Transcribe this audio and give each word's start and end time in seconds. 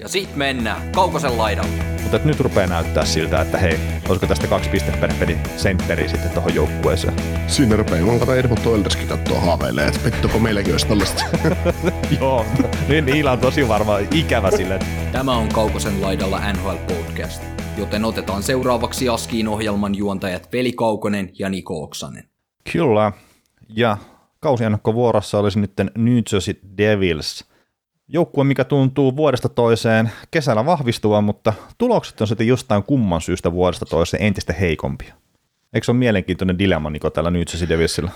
Ja 0.00 0.08
sit 0.08 0.36
mennään 0.36 0.92
Kaukosen 0.92 1.38
laidalle. 1.38 1.84
Mutta 2.02 2.18
nyt 2.24 2.40
rupeaa 2.40 2.66
näyttää 2.66 3.04
siltä, 3.04 3.40
että 3.40 3.58
hei, 3.58 3.78
olisiko 4.08 4.26
tästä 4.26 4.46
kaksi 4.46 4.70
pistettä 4.70 5.00
per 5.00 5.14
peli 5.18 5.38
sentteri 5.56 6.08
sitten 6.08 6.30
tuohon 6.30 6.54
joukkueeseen. 6.54 7.14
Siinä 7.46 7.76
rupeaa, 7.76 8.06
mä 8.06 8.18
katsoin 8.18 8.38
Edmund 8.38 8.66
Oilerskin 8.66 9.08
katsoa 9.08 9.40
haaveilee, 9.40 9.86
että 9.86 10.00
pettuko 10.04 10.38
meilläkin 10.38 10.74
olisi 10.74 10.86
tällaista. 10.86 11.24
Joo, 12.20 12.46
niin 12.88 13.06
niillä 13.06 13.32
on 13.32 13.38
tosi 13.38 13.68
varmaan 13.68 14.08
ikävä 14.14 14.50
sille. 14.50 14.78
Tämä 15.12 15.36
on 15.36 15.48
Kaukosen 15.48 16.02
laidalla 16.02 16.52
NHL 16.52 16.94
Podcast, 16.94 17.42
joten 17.78 18.04
otetaan 18.04 18.42
seuraavaksi 18.42 19.08
Askiin 19.08 19.48
ohjelman 19.48 19.94
juontajat 19.94 20.52
Veli 20.52 20.72
Kaukonen 20.72 21.30
ja 21.38 21.48
Niko 21.48 21.82
Oksanen. 21.82 22.24
Kyllä, 22.72 23.12
ja 23.68 23.96
kausiennakko 24.40 24.94
vuorossa 24.94 25.38
olisi 25.38 25.60
nyt 25.60 25.72
New 25.96 26.18
Jersey 26.32 26.54
Devils– 26.78 27.44
Joukkue, 28.12 28.44
mikä 28.44 28.64
tuntuu 28.64 29.16
vuodesta 29.16 29.48
toiseen 29.48 30.10
kesällä 30.30 30.66
vahvistua, 30.66 31.20
mutta 31.20 31.52
tulokset 31.78 32.20
on 32.20 32.26
sitten 32.26 32.46
jostain 32.46 32.82
kumman 32.82 33.20
syystä 33.20 33.52
vuodesta 33.52 33.86
toiseen 33.86 34.22
entistä 34.22 34.52
heikompia. 34.52 35.14
Eikö 35.72 35.84
se 35.84 35.90
ole 35.90 35.98
mielenkiintoinen 35.98 36.58
dilemma 36.58 36.90
Niko 36.90 37.10
tällä 37.10 37.30
New 37.30 37.40
Jersey 37.40 37.68
Devilsillä? 37.68 38.10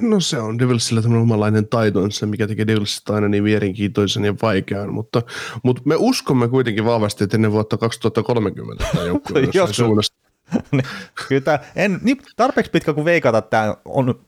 No 0.00 0.20
se 0.20 0.38
on 0.38 0.58
Devilsillä 0.58 1.02
tämmöinen 1.02 1.22
omalainen 1.22 1.68
taitonsa, 1.68 2.26
mikä 2.26 2.46
tekee 2.46 2.66
Devilsistä 2.66 3.14
aina 3.14 3.28
niin 3.28 3.42
mielenkiintoisen 3.42 4.24
ja 4.24 4.34
vaikean, 4.42 4.92
mutta, 4.92 5.22
mutta 5.62 5.82
me 5.84 5.94
uskomme 5.98 6.48
kuitenkin 6.48 6.84
vahvasti, 6.84 7.24
että 7.24 7.36
ennen 7.36 7.52
vuotta 7.52 7.76
2030 7.76 8.84
tämä 8.92 9.04
joukkue 9.08 9.38
on 9.38 9.44
jossain 9.44 9.74
suunnassa. 9.74 10.14
niin, 10.72 10.84
kyllä 11.28 11.40
tämä, 11.40 11.58
en, 11.76 11.98
niin 12.02 12.18
tarpeeksi 12.36 12.70
pitkä 12.72 12.92
kuin 12.92 13.04
veikata, 13.04 13.38
että 13.38 13.50
tämä 13.50 13.74
on, 13.84 14.20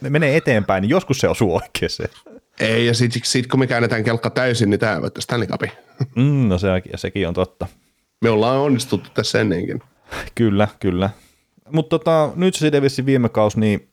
menee 0.00 0.36
eteenpäin, 0.36 0.82
niin 0.82 0.90
joskus 0.90 1.18
se 1.18 1.28
osuu 1.28 1.56
oikeeseen. 1.56 2.10
Ei, 2.60 2.86
ja 2.86 2.94
sitten 2.94 3.22
sit, 3.24 3.46
kun 3.46 3.60
me 3.60 3.66
käännetään 3.66 4.04
kelkka 4.04 4.30
täysin, 4.30 4.70
niin 4.70 4.80
tämä 4.80 5.02
voittaa 5.02 5.22
Stanley 5.22 5.48
Cupin. 5.48 5.70
Mm, 6.16 6.48
no 6.48 6.58
se, 6.58 6.68
sekin 6.96 7.28
on 7.28 7.34
totta. 7.34 7.66
Me 8.22 8.30
ollaan 8.30 8.58
onnistuttu 8.58 9.10
tässä 9.14 9.40
ennenkin. 9.40 9.82
Kyllä, 10.34 10.68
kyllä. 10.80 11.10
Mutta 11.72 11.98
tota, 11.98 12.32
nyt 12.36 12.54
se 12.54 12.72
Davisin 12.72 13.06
viime 13.06 13.28
kausi, 13.28 13.60
niin 13.60 13.88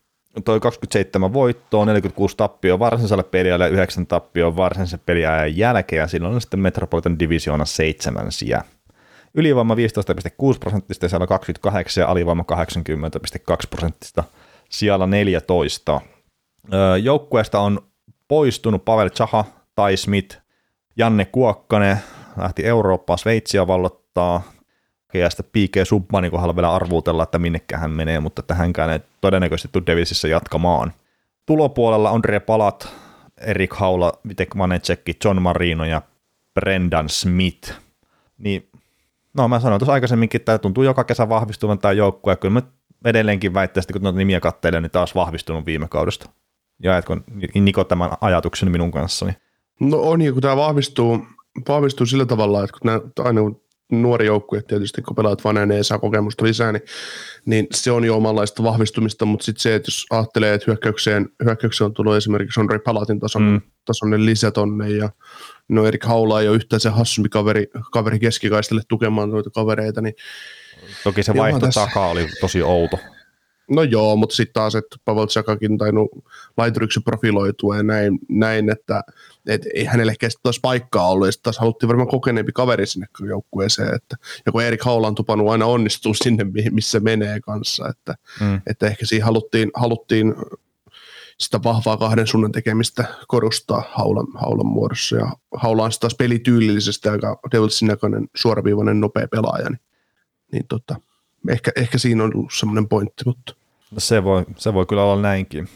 toi 0.45 0.59
27 0.59 1.33
voittoa, 1.33 1.85
46 1.85 2.37
tappioa 2.37 2.79
varsinaiselle 2.79 3.23
peliajalle 3.23 3.65
ja 3.65 3.71
9 3.71 4.07
tappioa 4.07 4.55
varsinaisen 4.55 4.99
peliajan 5.05 5.57
jälkeen, 5.57 5.99
ja 5.99 6.07
silloin 6.07 6.35
on 6.35 6.41
sitten 6.41 6.59
Metropolitan 6.59 7.19
Divisioona 7.19 7.65
7 7.65 8.31
sijaa. 8.31 8.63
Ylivoima 9.35 9.75
15,6 9.75 9.79
prosenttista 10.59 11.09
siellä 11.09 11.27
28 11.27 12.01
ja 12.01 12.07
alivoima 12.07 12.45
80,2 12.51 13.57
prosenttista 13.69 14.23
siellä 14.69 15.07
14. 15.07 16.01
Joukkueesta 17.01 17.59
on 17.59 17.79
poistunut 18.33 18.85
Pavel 18.85 19.09
Chaha, 19.09 19.45
Tai 19.75 19.97
Smith, 19.97 20.37
Janne 20.97 21.25
Kuokkanen 21.25 21.97
lähti 22.37 22.65
Eurooppaan 22.65 23.19
Sveitsiä 23.19 23.67
vallottaa, 23.67 24.41
ja 25.13 25.29
sitten 25.29 25.45
P.K. 25.45 25.87
Submanin 25.87 26.31
kohdalla 26.31 26.55
vielä 26.55 26.73
arvuutella, 26.73 27.23
että 27.23 27.39
minnekä 27.39 27.77
hän 27.77 27.91
menee, 27.91 28.19
mutta 28.19 28.39
että 28.39 28.55
ei 28.93 28.99
todennäköisesti 29.21 29.69
tule 29.71 29.83
Devisissä 29.85 30.27
jatkamaan. 30.27 30.93
Tulopuolella 31.45 32.09
Andre 32.09 32.39
Palat, 32.39 32.87
Erik 33.37 33.73
Haula, 33.73 34.13
Vitek 34.27 34.55
Manecekki, 34.55 35.17
John 35.25 35.41
Marino 35.41 35.85
ja 35.85 36.01
Brendan 36.53 37.09
Smith. 37.09 37.73
Niin, 38.37 38.69
no 39.33 39.47
mä 39.47 39.59
sanoin 39.59 39.79
tuossa 39.79 39.93
aikaisemminkin, 39.93 40.41
että 40.41 40.45
tämä 40.45 40.57
tuntuu 40.57 40.83
joka 40.83 41.03
kesä 41.03 41.29
vahvistuvan 41.29 41.79
tämä 41.79 41.91
joukkue, 41.91 42.33
ja 42.33 42.37
kyllä 42.37 42.53
mä 42.53 42.61
edelleenkin 43.05 43.53
väittäisin, 43.53 43.93
kun 43.93 44.01
noita 44.01 44.17
nimiä 44.17 44.39
katselen, 44.39 44.83
niin 44.83 44.91
taas 44.91 45.15
vahvistunut 45.15 45.65
viime 45.65 45.87
kaudesta. 45.87 46.29
Jaetko 46.83 47.17
Niko 47.53 47.83
tämän 47.83 48.11
ajatuksen 48.21 48.71
minun 48.71 48.91
kanssani? 48.91 49.33
No 49.79 49.97
on, 50.01 50.21
ja 50.21 50.33
kun 50.33 50.41
tämä 50.41 50.55
vahvistuu, 50.55 51.25
vahvistuu 51.67 52.05
sillä 52.05 52.25
tavalla, 52.25 52.63
että 52.63 52.77
kun 52.79 52.91
nämä, 52.91 52.99
aina 53.19 53.41
nuori 53.91 54.25
joukkue 54.25 54.61
tietysti, 54.61 55.01
kun 55.01 55.15
pelaat 55.15 55.43
vaan 55.43 55.71
ja 55.77 55.83
saa 55.83 55.99
kokemusta 55.99 56.45
lisää, 56.45 56.71
niin, 56.71 56.83
niin 57.45 57.67
se 57.71 57.91
on 57.91 58.03
jo 58.03 58.17
omanlaista 58.17 58.63
vahvistumista, 58.63 59.25
mutta 59.25 59.45
sitten 59.45 59.61
se, 59.61 59.75
että 59.75 59.87
jos 59.87 60.05
ajattelee, 60.09 60.53
että 60.53 60.65
hyökkäykseen, 60.67 61.29
hyökkäykseen 61.45 61.85
on 61.85 61.93
tullut 61.93 62.15
esimerkiksi 62.15 62.59
Henri 62.59 62.79
Palatin 62.79 63.19
tason, 63.19 63.41
mm. 63.41 63.61
tasoinen 63.85 64.25
lisä 64.25 64.51
tonne, 64.51 64.89
ja 64.89 65.09
no 65.69 65.85
Erik 65.85 66.03
Haula 66.03 66.41
ei 66.41 66.47
ole 66.47 66.55
yhtään 66.55 66.79
se 66.79 66.89
hassumpi 66.89 67.29
kaveri, 67.29 67.67
kaveri 67.91 68.19
keskikaistelle 68.19 68.81
tukemaan 68.89 69.29
noita 69.29 69.49
kavereita, 69.49 70.01
niin 70.01 70.13
Toki 71.03 71.23
se 71.23 71.33
vaihto 71.35 71.67
takaa 71.73 72.07
oli 72.07 72.27
tosi 72.41 72.63
outo. 72.63 72.99
No 73.69 73.83
joo, 73.83 74.15
mutta 74.15 74.35
sitten 74.35 74.53
taas, 74.53 74.75
että 74.75 74.95
Pavel 75.05 75.25
Tsakakin 75.25 75.77
tainnut 75.77 76.11
laituriksi 76.57 76.99
profiloitua 76.99 77.77
ja 77.77 77.83
näin, 77.83 78.19
näin 78.29 78.69
että 78.69 79.03
et 79.47 79.61
ei 79.73 79.85
hänelle 79.85 80.11
ehkä 80.11 80.27
taas 80.43 80.59
paikkaa 80.59 81.09
ollut, 81.09 81.27
ja 81.27 81.31
sitten 81.31 81.43
taas 81.43 81.57
haluttiin 81.57 81.87
varmaan 81.87 82.07
kokeneempi 82.07 82.51
kaveri 82.51 82.85
sinne 82.85 83.07
joukkueeseen, 83.27 83.95
että, 83.95 84.15
ja 84.45 84.51
kun 84.51 84.63
Erik 84.63 84.83
Haula 84.83 85.07
on 85.07 85.15
tupannut 85.15 85.49
aina 85.49 85.65
onnistuu 85.65 86.13
sinne, 86.13 86.45
missä 86.71 86.99
menee 86.99 87.39
kanssa, 87.39 87.89
että, 87.89 88.15
mm. 88.41 88.61
että 88.67 88.87
ehkä 88.87 89.05
siinä 89.05 89.25
haluttiin, 89.25 89.71
haluttiin 89.75 90.35
sitä 91.39 91.59
vahvaa 91.63 91.97
kahden 91.97 92.27
suunnan 92.27 92.51
tekemistä 92.51 93.05
korostaa 93.27 93.83
haulan, 93.91 94.27
haulan 94.35 94.65
muodossa, 94.65 95.15
ja 95.15 95.31
haula 95.55 95.83
on 95.83 95.91
taas 95.99 96.15
pelityylillisesti 96.15 97.09
aika 97.09 97.39
Devilsin 97.51 97.87
näköinen 97.87 98.27
suoraviivainen 98.35 98.99
nopea 98.99 99.27
pelaaja, 99.27 99.69
niin, 99.69 99.79
niin 100.51 100.67
tota, 100.67 100.95
ehkä, 101.49 101.71
ehkä 101.75 101.97
siinä 101.97 102.23
on 102.23 102.31
ollut 102.35 102.53
semmoinen 102.53 102.87
pointti, 102.87 103.23
mutta 103.25 103.53
se 103.97 104.23
voi, 104.23 104.45
se 104.57 104.73
voi 104.73 104.85
kyllä 104.85 105.03
olla 105.03 105.21
näinkin. 105.21 105.69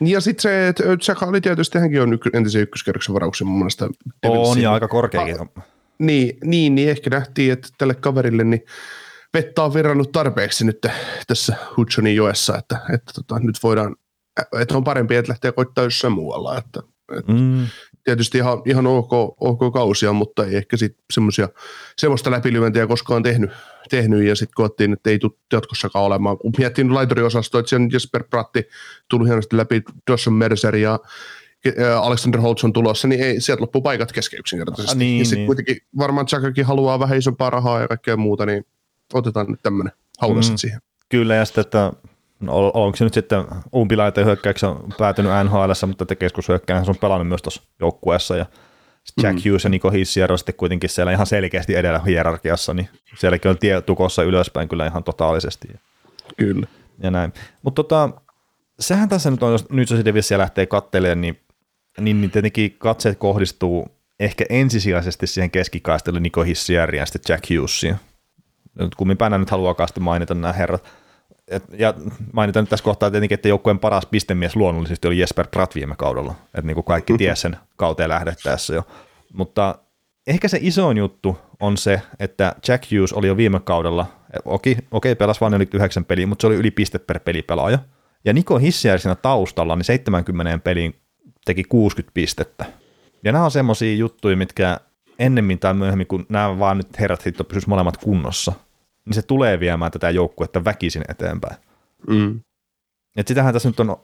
Ja 0.00 0.20
sitten 0.20 0.42
se, 0.42 0.68
että 0.68 0.84
Tsaka 0.96 1.26
oli 1.26 1.40
tietysti, 1.40 1.78
hänkin 1.78 2.02
on 2.02 2.18
entisen 2.32 2.62
ykköskerroksen 2.62 3.14
varauksen 3.14 3.46
mun 3.46 3.58
mielestä. 3.58 3.88
On 4.22 4.62
ja 4.62 4.72
aika 4.72 4.88
korkeakin. 4.88 5.40
Ah, 5.40 5.64
niin, 5.98 6.38
niin, 6.44 6.74
niin, 6.74 6.88
ehkä 6.88 7.10
nähtiin, 7.10 7.52
että 7.52 7.68
tälle 7.78 7.94
kaverille 7.94 8.44
niin 8.44 8.64
vettä 9.34 9.62
on 9.62 9.74
virrannut 9.74 10.12
tarpeeksi 10.12 10.64
nyt 10.64 10.86
tässä 11.26 11.56
Hudsonin 11.76 12.16
joessa, 12.16 12.58
että, 12.58 12.80
että 12.94 13.12
tota, 13.14 13.38
nyt 13.38 13.56
voidaan, 13.62 13.96
että 14.60 14.76
on 14.76 14.84
parempi, 14.84 15.16
että 15.16 15.30
lähtee 15.30 15.52
koittaa 15.52 15.84
jossain 15.84 16.12
muualla. 16.12 16.58
Että, 16.58 16.80
että 17.18 17.32
mm. 17.32 17.66
Tietysti 18.04 18.38
ihan, 18.38 18.62
ihan 18.66 18.86
ok, 18.86 19.12
ok 19.40 19.72
kausia, 19.72 20.12
mutta 20.12 20.46
ei 20.46 20.56
ehkä 20.56 20.76
sit 20.76 20.96
semmoisia, 21.12 21.48
semmoista 21.98 22.30
läpilyöntiä 22.30 22.86
koskaan 22.86 23.22
tehnyt, 23.22 23.50
tehnyt 23.90 24.24
ja 24.24 24.36
sitten 24.36 24.54
koettiin, 24.54 24.92
että 24.92 25.10
ei 25.10 25.18
tule 25.18 25.32
jatkossakaan 25.52 26.04
olemaan. 26.04 26.38
Kun 26.38 26.52
miettii 26.58 26.88
laituriosastoa, 26.88 27.58
että 27.58 27.70
siellä 27.70 27.88
Jesper 27.92 28.24
Pratti 28.30 28.64
tuli 29.10 29.28
hienosti 29.28 29.56
läpi, 29.56 29.82
Dawson 30.10 30.34
Mercer 30.34 30.76
ja 30.76 30.98
Alexander 32.02 32.40
Holtz 32.40 32.64
on 32.64 32.72
tulossa, 32.72 33.08
niin 33.08 33.20
ei, 33.20 33.40
sieltä 33.40 33.60
loppu 33.60 33.82
paikat 33.82 34.12
kesken 34.12 34.38
yksinkertaisesti. 34.38 34.98
Niin, 34.98 35.18
ja 35.18 35.24
sitten 35.24 35.38
niin. 35.38 35.46
kuitenkin 35.46 35.76
varmaan 35.98 36.26
Jackakin 36.32 36.64
haluaa 36.64 36.98
vähän 36.98 37.18
isompaa 37.18 37.50
rahaa 37.50 37.80
ja 37.80 37.88
kaikkea 37.88 38.16
muuta, 38.16 38.46
niin 38.46 38.66
otetaan 39.12 39.46
nyt 39.46 39.62
tämmöinen 39.62 39.92
haulasta 40.20 40.52
mm, 40.52 40.56
siihen. 40.56 40.80
Kyllä, 41.08 41.34
ja 41.34 41.44
sitten, 41.44 41.62
että 41.62 41.92
no, 42.42 42.70
onko 42.74 42.96
se 42.96 43.04
nyt 43.04 43.14
sitten 43.14 43.44
umpilaiteen 43.74 44.26
hyökkäyksessä 44.26 44.76
päätynyt 44.98 45.32
NHL, 45.44 45.86
mutta 45.86 46.06
te 46.06 46.16
keskushyökkäjä 46.16 46.82
on 46.88 46.96
pelannut 46.96 47.28
myös 47.28 47.42
tuossa 47.42 47.62
joukkueessa, 47.80 48.36
ja 48.36 48.46
Jack 49.22 49.34
mm. 49.34 49.42
Hughes 49.44 49.64
ja 49.64 49.70
Nico 49.70 49.90
Hissiero 49.90 50.36
sitten 50.36 50.54
kuitenkin 50.54 50.90
siellä 50.90 51.12
ihan 51.12 51.26
selkeästi 51.26 51.74
edellä 51.74 52.00
hierarkiassa, 52.06 52.74
niin 52.74 52.88
sielläkin 53.18 53.50
on 53.50 53.58
tie 53.58 53.80
tukossa 53.80 54.22
ylöspäin 54.22 54.68
kyllä 54.68 54.86
ihan 54.86 55.04
totaalisesti. 55.04 55.68
Kyllä. 56.36 56.66
Ja 57.02 57.10
näin. 57.10 57.32
Mutta 57.62 57.82
tota, 57.82 58.10
sehän 58.80 59.08
tässä 59.08 59.30
nyt 59.30 59.42
on, 59.42 59.52
jos 59.52 59.70
nyt 59.70 59.88
se 59.88 60.04
Divisia 60.04 60.38
lähtee 60.38 60.66
kattelemaan, 60.66 61.20
niin, 61.20 61.40
niin, 62.00 62.20
niin 62.20 62.30
tietenkin 62.30 62.76
katseet 62.78 63.18
kohdistuu 63.18 63.88
ehkä 64.20 64.44
ensisijaisesti 64.50 65.26
siihen 65.26 65.50
keskikaistelle 65.50 66.20
Nico 66.20 66.42
Hissieriä 66.42 67.02
ja 67.02 67.06
sitten 67.06 67.32
Jack 67.32 67.50
Hughesia. 67.50 67.96
Kumminpäin 68.96 69.40
nyt 69.40 69.50
haluaa 69.50 69.86
sitten 69.86 70.02
mainita 70.02 70.34
nämä 70.34 70.52
herrat. 70.52 71.01
Et, 71.52 71.64
ja 71.78 71.94
mainitaan 72.32 72.62
nyt 72.62 72.70
tässä 72.70 72.84
kohtaa 72.84 73.10
tietenkin, 73.10 73.34
että 73.34 73.48
joukkueen 73.48 73.78
paras 73.78 74.06
pistemies 74.06 74.56
luonnollisesti 74.56 75.08
oli 75.08 75.18
Jesper 75.18 75.46
Pratt 75.46 75.74
viime 75.74 75.94
kaudella, 75.98 76.34
että 76.46 76.66
niin 76.66 76.74
kuin 76.74 76.84
kaikki 76.84 77.18
ties 77.18 77.40
sen 77.40 77.56
kauteen 77.76 78.08
lähdettäessä 78.08 78.74
jo. 78.74 78.86
Mutta 79.32 79.78
ehkä 80.26 80.48
se 80.48 80.58
isoin 80.60 80.96
juttu 80.96 81.38
on 81.60 81.76
se, 81.76 82.02
että 82.18 82.54
Jack 82.68 82.84
Hughes 82.92 83.12
oli 83.12 83.26
jo 83.26 83.36
viime 83.36 83.60
kaudella, 83.60 84.06
okei, 84.44 84.76
okei 84.90 85.14
pelasi 85.14 85.40
vain 85.40 85.54
yli 85.54 85.68
yhdeksän 85.74 86.04
peliä, 86.04 86.26
mutta 86.26 86.42
se 86.42 86.46
oli 86.46 86.56
yli 86.56 86.70
piste 86.70 86.98
per 86.98 87.20
pelipelaaja. 87.20 87.78
Ja 88.24 88.32
Niko 88.32 88.58
Hissier 88.58 88.98
siinä 88.98 89.14
taustalla, 89.14 89.76
niin 89.76 89.84
70 89.84 90.58
peliin 90.58 90.94
teki 91.44 91.64
60 91.64 92.14
pistettä. 92.14 92.64
Ja 93.24 93.32
nämä 93.32 93.44
on 93.44 93.50
semmoisia 93.50 93.96
juttuja, 93.96 94.36
mitkä 94.36 94.80
ennemmin 95.18 95.58
tai 95.58 95.74
myöhemmin, 95.74 96.06
kun 96.06 96.26
nämä 96.28 96.58
vaan 96.58 96.76
nyt 96.76 97.00
herrat 97.00 97.20
sitten 97.20 97.46
pysyisivät 97.46 97.68
molemmat 97.68 97.96
kunnossa, 97.96 98.52
niin 99.04 99.14
se 99.14 99.22
tulee 99.22 99.60
viemään 99.60 99.92
tätä 99.92 100.10
joukkuetta 100.10 100.64
väkisin 100.64 101.02
eteenpäin. 101.08 101.56
Mm. 102.08 102.40
Et 103.16 103.28
sitähän 103.28 103.52
tässä 103.52 103.68
nyt 103.68 103.80
on 103.80 103.96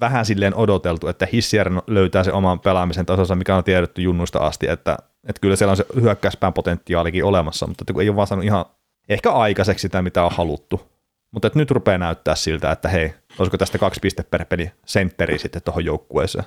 vähän 0.00 0.26
silleen 0.26 0.54
odoteltu, 0.54 1.08
että 1.08 1.28
Hissier 1.32 1.70
löytää 1.86 2.24
se 2.24 2.32
oman 2.32 2.60
pelaamisen 2.60 3.06
tasonsa, 3.06 3.34
mikä 3.34 3.56
on 3.56 3.64
tiedetty 3.64 4.02
junnuista 4.02 4.38
asti, 4.38 4.68
että, 4.68 4.96
että 5.28 5.40
kyllä 5.40 5.56
siellä 5.56 5.70
on 5.70 5.76
se 5.76 5.86
hyökkäyspään 6.00 6.52
potentiaalikin 6.52 7.24
olemassa, 7.24 7.66
mutta 7.66 7.92
kun 7.92 8.02
ei 8.02 8.08
ole 8.08 8.16
vaan 8.16 8.26
saanut 8.26 8.44
ihan 8.44 8.64
ehkä 9.08 9.30
aikaiseksi 9.30 9.82
sitä, 9.82 10.02
mitä 10.02 10.24
on 10.24 10.32
haluttu. 10.32 10.92
Mutta 11.30 11.50
nyt 11.54 11.70
rupeaa 11.70 11.98
näyttää 11.98 12.34
siltä, 12.34 12.72
että 12.72 12.88
hei, 12.88 13.14
olisiko 13.38 13.58
tästä 13.58 13.78
kaksi 13.78 14.00
piste 14.00 14.22
per 14.22 14.44
peli 14.44 14.72
sentteri 14.86 15.38
sitten 15.38 15.62
tuohon 15.62 15.84
joukkueeseen. 15.84 16.44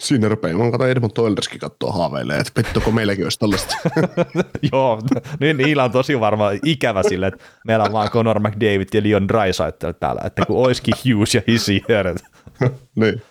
Siinä 0.00 0.28
rupeaa. 0.28 0.58
Mä 0.58 0.70
katsoin 0.70 0.90
Edmund 0.90 1.12
Oilerskin 1.18 1.60
katsoa 1.60 1.92
haaveilee, 1.92 2.38
että 2.38 2.52
pettuko 2.54 2.90
meilläkin 2.90 3.24
olisi 3.24 3.38
tällaista. 3.38 3.76
Joo, 4.72 5.00
niin 5.40 5.56
niillä 5.56 5.84
on 5.84 5.90
tosi 5.90 6.20
varmaan 6.20 6.58
ikävä 6.64 7.02
sille, 7.02 7.26
että 7.26 7.44
meillä 7.66 7.84
on 7.84 7.92
vaan 7.92 8.10
Conor 8.10 8.40
McDavid 8.40 8.88
ja 8.94 9.02
Leon 9.02 9.28
Draisaitl 9.28 9.90
täällä, 10.00 10.22
että 10.24 10.46
kun 10.46 10.66
olisikin 10.66 10.94
Hughes 11.04 11.34
ja 11.34 11.42
Hissier. 11.48 12.14
niin. 13.00 13.22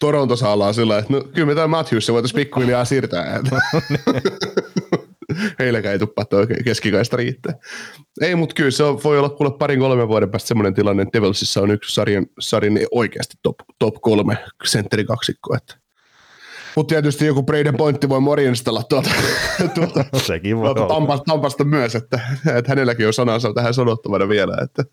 Torontossa 0.00 0.52
ollaan 0.52 0.74
sillä 0.74 0.98
että 0.98 1.12
no, 1.12 1.20
kyllä 1.20 1.46
me 1.46 1.54
tämä 1.54 1.66
Matthews 1.66 2.08
voitaisiin 2.08 2.36
pikkuhiljaa 2.36 2.84
siirtää. 2.84 3.40
Heilläkään 5.58 5.92
ei 5.92 5.98
tuppa 5.98 6.24
tuo 6.24 6.46
keskikaista 6.64 7.16
riittää. 7.16 7.54
Ei, 8.20 8.34
mutta 8.34 8.54
kyllä 8.54 8.70
se 8.70 8.84
on, 8.84 9.00
voi 9.04 9.18
olla 9.18 9.28
kuule 9.28 9.52
parin 9.58 9.80
kolmen 9.80 10.08
vuoden 10.08 10.30
päästä 10.30 10.48
semmoinen 10.48 10.74
tilanne, 10.74 11.02
että 11.02 11.18
Devilsissa 11.18 11.60
on 11.60 11.70
yksi 11.70 11.94
sarjan, 11.94 12.26
sarjan 12.38 12.78
oikeasti 12.90 13.36
top, 13.42 13.56
top 13.78 13.94
kolme 14.00 14.38
sentterikaksikko. 14.64 15.56
Että. 15.56 15.87
Mutta 16.78 16.94
tietysti 16.94 17.26
joku 17.26 17.42
Braden 17.42 17.76
Pointti 17.76 18.08
voi 18.08 18.20
morjenstella 18.20 18.82
tuolta, 18.82 19.10
tuolta, 19.74 20.04
Sekin 20.16 20.56
voi 20.58 20.74
tuolta 20.74 20.94
tampasta, 20.94 21.24
tampasta, 21.24 21.64
myös, 21.64 21.94
että, 21.94 22.20
että, 22.56 22.70
hänelläkin 22.72 23.06
on 23.06 23.12
sanansa 23.12 23.52
tähän 23.52 23.74
sanottavana 23.74 24.28
vielä. 24.28 24.56
Että, 24.62 24.84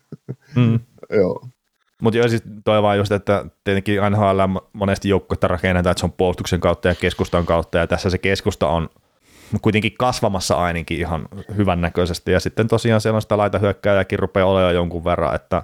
Mm. 0.54 0.80
joo. 1.10 1.48
Mutta 2.02 2.18
joo, 2.18 2.28
siis 2.28 2.42
toi 2.64 2.82
vaan 2.82 2.98
just, 2.98 3.12
että 3.12 3.44
tietenkin 3.64 4.00
NHL 4.10 4.40
monesti 4.72 5.08
joukkuetta 5.08 5.48
rakennetaan, 5.48 5.90
että 5.90 6.00
se 6.00 6.06
on 6.06 6.12
puolustuksen 6.12 6.60
kautta 6.60 6.88
ja 6.88 6.94
keskustan 6.94 7.46
kautta, 7.46 7.78
ja 7.78 7.86
tässä 7.86 8.10
se 8.10 8.18
keskusta 8.18 8.68
on 8.68 8.88
kuitenkin 9.62 9.94
kasvamassa 9.98 10.54
ainakin 10.54 10.98
ihan 10.98 11.28
hyvän 11.56 11.80
näköisesti, 11.80 12.32
ja 12.32 12.40
sitten 12.40 12.68
tosiaan 12.68 13.00
siellä 13.00 13.16
on 13.16 13.22
sitä 13.22 13.36
laita 13.36 13.58
hyökkääjäkin 13.58 14.18
rupeaa 14.18 14.46
olemaan 14.46 14.74
jonkun 14.74 15.04
verran, 15.04 15.34
että 15.34 15.62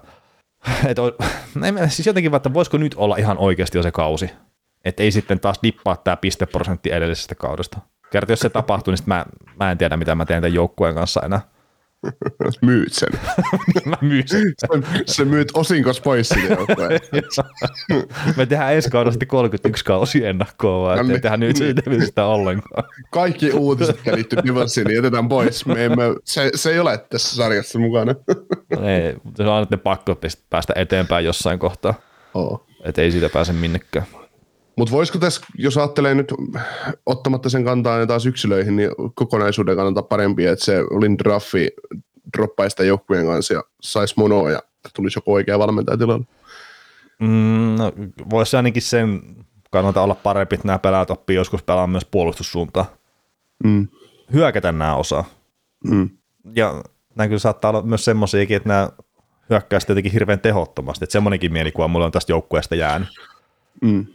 et 0.86 0.98
on, 0.98 1.12
siis 1.88 2.06
jotenkin 2.06 2.34
että 2.34 2.54
voisiko 2.54 2.78
nyt 2.78 2.94
olla 2.94 3.16
ihan 3.16 3.38
oikeasti 3.38 3.78
jo 3.78 3.82
se 3.82 3.90
kausi, 3.90 4.30
että 4.84 5.02
ei 5.02 5.10
sitten 5.12 5.40
taas 5.40 5.58
dippaa 5.62 5.96
tämä 5.96 6.16
pisteprosentti 6.16 6.92
edellisestä 6.92 7.34
kaudesta. 7.34 7.78
Kerta 8.10 8.32
jos 8.32 8.40
se 8.40 8.50
tapahtuu, 8.50 8.92
niin 8.92 9.02
mä, 9.06 9.24
mä 9.60 9.70
en 9.70 9.78
tiedä, 9.78 9.96
mitä 9.96 10.14
mä 10.14 10.24
teen 10.24 10.42
tämän 10.42 10.54
joukkueen 10.54 10.94
kanssa 10.94 11.20
enää. 11.24 11.40
Myyt 12.62 12.92
sen. 12.92 13.08
mä 13.84 13.96
myyn 14.00 14.28
sen. 14.28 14.42
Se 15.06 15.24
myyt 15.24 15.48
osinkos 15.54 16.00
pois 16.00 16.28
sinne. 16.28 16.56
Me 18.36 18.46
tehdään 18.46 18.74
ensi 18.74 18.90
kaudella 18.90 19.12
sitten 19.12 19.28
31 19.28 19.84
kausi 19.84 20.26
ennakkoa, 20.26 20.82
vaan 20.82 20.96
No 20.96 21.00
ettei 21.00 21.14
niin. 21.14 21.22
tehdä 21.22 21.36
nyt 21.36 21.56
siitä 21.56 22.04
sitä 22.04 22.26
ollenkaan. 22.26 22.84
Kaikki 23.10 23.52
uutiset, 23.52 23.96
jotka 23.96 24.12
liittyy 24.16 24.38
Diversiin, 24.44 24.86
niin 24.86 24.96
jätetään 24.96 25.28
pois. 25.28 25.66
Me 25.66 25.84
emme, 25.84 26.02
se, 26.24 26.50
se 26.54 26.70
ei 26.70 26.78
ole 26.78 26.98
tässä 26.98 27.36
sarjassa 27.36 27.78
mukana. 27.78 28.14
Ei, 28.82 29.14
mutta 29.24 29.42
se 29.42 29.48
on 29.48 29.54
aina 29.54 29.66
ne 29.70 29.76
pakko 29.76 30.18
päästä 30.50 30.72
eteenpäin 30.76 31.24
jossain 31.24 31.58
kohtaa, 31.58 31.94
Oo. 32.34 32.66
että 32.84 33.02
ei 33.02 33.10
siitä 33.10 33.28
pääse 33.28 33.52
minnekään. 33.52 34.06
Mutta 34.76 34.92
voisiko 34.92 35.18
tässä, 35.18 35.46
jos 35.58 35.78
ajattelee 35.78 36.14
nyt 36.14 36.34
ottamatta 37.06 37.48
sen 37.48 37.64
kantaa 37.64 37.98
ja 37.98 38.06
taas 38.06 38.26
yksilöihin, 38.26 38.76
niin 38.76 38.90
kokonaisuuden 39.14 39.76
kannalta 39.76 40.02
parempi, 40.02 40.46
että 40.46 40.64
se 40.64 40.82
Lindraffi 40.82 41.70
droppaisi 42.36 42.72
sitä 42.72 42.84
joukkueen 42.84 43.26
kanssa 43.26 43.54
ja 43.54 43.62
saisi 43.80 44.14
monoa 44.16 44.50
ja 44.50 44.62
tulisi 44.94 45.18
joku 45.18 45.32
oikea 45.32 45.58
valmentaja 45.58 45.98
tilalle. 45.98 46.24
Mm, 47.20 47.76
no, 47.78 47.92
voisi 48.30 48.56
ainakin 48.56 48.82
sen 48.82 49.22
kannalta 49.70 50.02
olla 50.02 50.14
parempi, 50.14 50.54
että 50.54 50.66
nämä 50.66 50.78
pelaajat 50.78 51.10
oppii 51.10 51.36
joskus 51.36 51.62
pelaamaan 51.62 51.90
myös 51.90 52.04
puolustussuuntaan. 52.04 52.86
Mm. 53.64 53.88
Hyökätä 54.32 54.72
nämä 54.72 54.94
osaa. 54.94 55.24
Mm. 55.84 56.10
Ja 56.56 56.84
nämä 57.14 57.28
kyllä 57.28 57.38
saattaa 57.38 57.68
olla 57.68 57.82
myös 57.82 58.04
semmoisiakin, 58.04 58.56
että 58.56 58.68
nämä 58.68 58.90
hyökkää 59.50 59.80
sitten 59.80 59.94
jotenkin 59.94 60.12
hirveän 60.12 60.40
tehottomasti. 60.40 61.04
Että 61.04 61.12
semmoinenkin 61.12 61.52
mielikuva 61.52 61.88
mulla 61.88 62.06
on 62.06 62.12
tästä 62.12 62.32
joukkueesta 62.32 62.74
jäänyt. 62.74 63.08
Mm. 63.82 64.06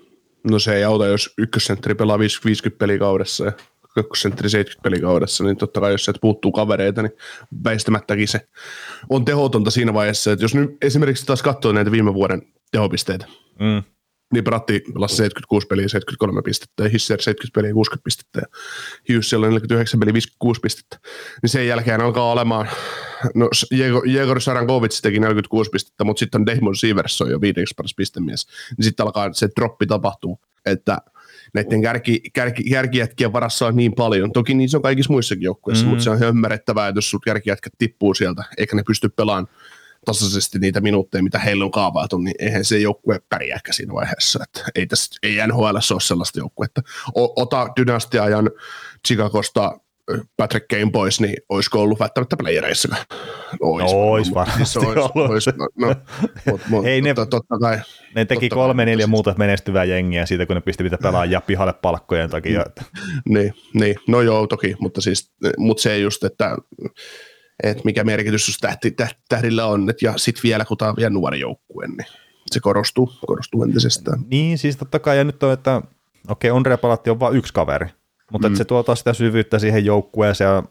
No 0.51 0.59
se 0.59 0.75
ei 0.75 0.83
auta, 0.83 1.07
jos 1.07 1.33
ykkössentteri 1.37 1.95
pelaa 1.95 2.19
50 2.19 2.79
peliä 2.79 2.97
kaudessa 2.99 3.45
ja 3.45 3.51
kakkosentteri 3.95 4.49
70 4.49 4.83
peliä 4.83 5.01
kaudessa, 5.01 5.43
niin 5.43 5.57
totta 5.57 5.79
kai 5.79 5.91
jos 5.91 6.05
sieltä 6.05 6.19
puuttuu 6.21 6.51
kavereita, 6.51 7.01
niin 7.01 7.11
väistämättäkin 7.63 8.27
se 8.27 8.47
on 9.09 9.25
tehotonta 9.25 9.71
siinä 9.71 9.93
vaiheessa, 9.93 10.31
että 10.31 10.45
jos 10.45 10.55
nyt 10.55 10.69
esimerkiksi 10.81 11.25
taas 11.25 11.43
katsoo 11.43 11.71
näitä 11.71 11.91
viime 11.91 12.13
vuoden 12.13 12.41
tehopisteitä, 12.71 13.25
Mm. 13.59 13.83
Niin 14.33 14.43
Bratti 14.43 14.79
pelasi 14.93 15.15
76 15.15 15.67
peliä 15.67 15.87
73 15.87 16.41
pistettä 16.41 16.83
ja 16.83 16.89
Hisser 16.89 17.21
70 17.21 17.55
peliä 17.59 17.73
60 17.73 18.03
pistettä 18.03 18.39
ja 18.39 18.45
Hughes 19.09 19.29
siellä 19.29 19.45
on 19.45 19.49
49 19.53 19.99
peliä 19.99 20.13
56 20.13 20.59
pistettä. 20.61 20.99
Niin 21.41 21.49
sen 21.49 21.67
jälkeen 21.67 22.01
alkaa 22.01 22.31
olemaan, 22.31 22.67
no 23.35 23.49
Jegor- 24.05 24.39
Sarankovic 24.39 25.01
teki 25.01 25.19
46 25.19 25.69
pistettä, 25.69 26.03
mutta 26.03 26.19
sitten 26.19 26.41
on 26.41 26.45
Damon 26.45 26.75
Siverson 26.75 27.29
jo 27.31 27.41
viideksi 27.41 27.73
paras 27.77 27.93
pistemies. 27.97 28.47
Niin 28.77 28.83
sitten 28.85 29.05
alkaa 29.05 29.33
se 29.33 29.49
droppi 29.59 29.85
tapahtuu, 29.87 30.39
että 30.65 30.97
näiden 31.53 31.81
kärki, 31.81 32.21
kärki, 32.33 32.63
kärkijätkien 32.63 33.33
varassa 33.33 33.67
on 33.67 33.75
niin 33.75 33.93
paljon. 33.95 34.31
Toki 34.31 34.53
niin 34.53 34.69
se 34.69 34.77
on 34.77 34.83
kaikissa 34.83 35.13
muissakin 35.13 35.43
joukkueissa, 35.43 35.85
Mm. 35.85 35.89
mutta 35.89 36.03
se 36.03 36.09
on 36.09 36.17
ihan 36.17 36.29
ymmärrettävää, 36.29 36.87
että 36.87 36.97
jos 36.97 37.09
sut 37.09 37.21
kärkijätkät 37.25 37.73
tippuu 37.77 38.13
sieltä, 38.13 38.43
eikä 38.57 38.75
ne 38.75 38.83
pysty 38.87 39.09
pelaamaan 39.09 39.47
tasaisesti 40.07 40.59
niitä 40.59 40.81
minuutteja, 40.81 41.23
mitä 41.23 41.39
heillä 41.39 41.65
on 41.65 41.71
kaavailtu, 41.71 42.17
niin 42.17 42.35
eihän 42.39 42.65
se 42.65 42.77
joukkue 42.77 43.19
pärjääkään 43.29 43.73
siinä 43.73 43.93
vaiheessa. 43.93 44.39
Että 44.43 44.71
ei, 44.75 44.87
tässä, 44.87 45.15
ei 45.23 45.47
NHL 45.47 45.63
ole 45.93 46.01
sellaista 46.01 46.39
joukkuetta. 46.39 46.81
Ota 47.15 47.67
dynastiajan 47.79 48.51
Chicagosta 49.07 49.79
Patrick 50.37 50.67
Kane 50.67 50.91
pois, 50.91 51.21
niin 51.21 51.35
olisiko 51.49 51.81
ollut 51.81 51.99
välttämättä 51.99 52.37
playereissa? 52.37 52.95
Ois, 53.59 53.83
No, 53.93 54.11
ois 54.11 54.27
mutta 54.27 54.39
varmasti 54.39 54.65
siis 54.79 54.85
ois, 54.85 54.97
ollut. 54.97 55.29
ois, 55.31 55.45
no, 55.75 55.95
mut, 56.45 56.61
mut, 56.69 56.85
Ei 56.87 57.01
ne- 57.01 57.13
totta 57.13 57.59
kai. 57.61 57.79
Ne 58.15 58.25
teki 58.25 58.49
Totta 58.49 58.55
kolme 58.55 58.79
kai, 58.79 58.85
neljä 58.85 59.07
muuta 59.07 59.35
menestyvää 59.37 59.83
jengiä 59.83 60.25
siitä, 60.25 60.45
kun 60.45 60.55
ne 60.55 60.61
pisti 60.61 60.83
mitä 60.83 60.97
pelaajia 61.01 61.41
pihalle 61.41 61.73
palkkojen 61.73 62.29
takia. 62.29 62.65
Niin, 63.29 63.53
niin, 63.73 63.95
no 64.07 64.21
joo 64.21 64.47
toki, 64.47 64.75
mutta 64.79 65.01
siis 65.01 65.31
mutta 65.57 65.83
se 65.83 65.97
just, 65.97 66.23
että, 66.23 66.57
että 67.63 67.81
mikä 67.85 68.03
merkitys 68.03 68.47
jos 68.47 68.57
tähti, 68.57 68.95
täh- 69.01 69.15
tähdillä 69.29 69.65
on, 69.65 69.89
et, 69.89 70.01
ja 70.01 70.13
sitten 70.17 70.43
vielä 70.43 70.65
kun 70.65 70.77
tämä 70.77 70.89
on 70.89 70.95
vielä 70.97 71.09
nuori 71.09 71.39
joukkue, 71.39 71.87
niin 71.87 72.07
se 72.51 72.59
korostuu, 72.59 73.13
korostuu 73.27 73.63
entisestään. 73.63 74.19
Niin, 74.29 74.57
siis 74.57 74.77
totta 74.77 74.99
kai, 74.99 75.17
ja 75.17 75.23
nyt 75.23 75.43
on, 75.43 75.53
että 75.53 75.81
okei, 76.27 76.51
Ondrea 76.51 76.77
Palatti 76.77 77.09
on 77.09 77.19
vain 77.19 77.35
yksi 77.35 77.53
kaveri, 77.53 77.87
mutta 78.31 78.47
mm. 78.47 78.53
että 78.53 78.57
se 78.57 78.65
tuo 78.65 78.83
taas 78.83 78.99
sitä 78.99 79.13
syvyyttä 79.13 79.59
siihen 79.59 79.85
joukkueeseen 79.85 80.47
ja, 80.47 80.63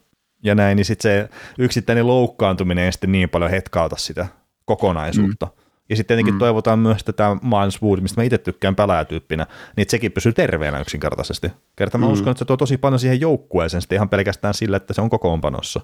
ja 0.42 0.54
näin, 0.54 0.76
niin 0.76 0.84
sitten 0.84 1.02
se 1.10 1.28
yksittäinen 1.58 2.06
loukkaantuminen 2.06 2.84
ei 2.84 2.92
sitten 2.92 3.12
niin 3.12 3.28
paljon 3.28 3.50
hetkauta 3.50 3.96
sitä 3.96 4.26
kokonaisuutta. 4.64 5.46
Mm. 5.46 5.52
Ja 5.88 5.96
sitten 5.96 6.08
tietenkin 6.14 6.34
mm. 6.34 6.38
toivotaan 6.38 6.78
myös, 6.78 7.00
että 7.00 7.12
tämä 7.12 7.34
Miles 7.34 7.82
Wood, 7.82 8.00
mistä 8.00 8.20
mä 8.20 8.24
itse 8.24 8.38
tykkään 8.38 8.76
pelaajatyyppinä, 8.76 9.46
niin 9.76 9.82
että 9.82 9.90
sekin 9.90 10.12
pysyy 10.12 10.32
terveenä 10.32 10.80
yksinkertaisesti. 10.80 11.50
Kerta 11.76 11.98
mä 11.98 12.06
mm. 12.06 12.12
uskon, 12.12 12.30
että 12.30 12.38
se 12.38 12.44
tuo 12.44 12.56
tosi 12.56 12.76
paljon 12.76 12.98
siihen 12.98 13.20
joukkueeseen 13.20 13.80
sitten 13.80 13.96
ihan 13.96 14.08
pelkästään 14.08 14.54
sillä, 14.54 14.76
että 14.76 14.94
se 14.94 15.00
on 15.00 15.10
kokoonpanossa. 15.10 15.80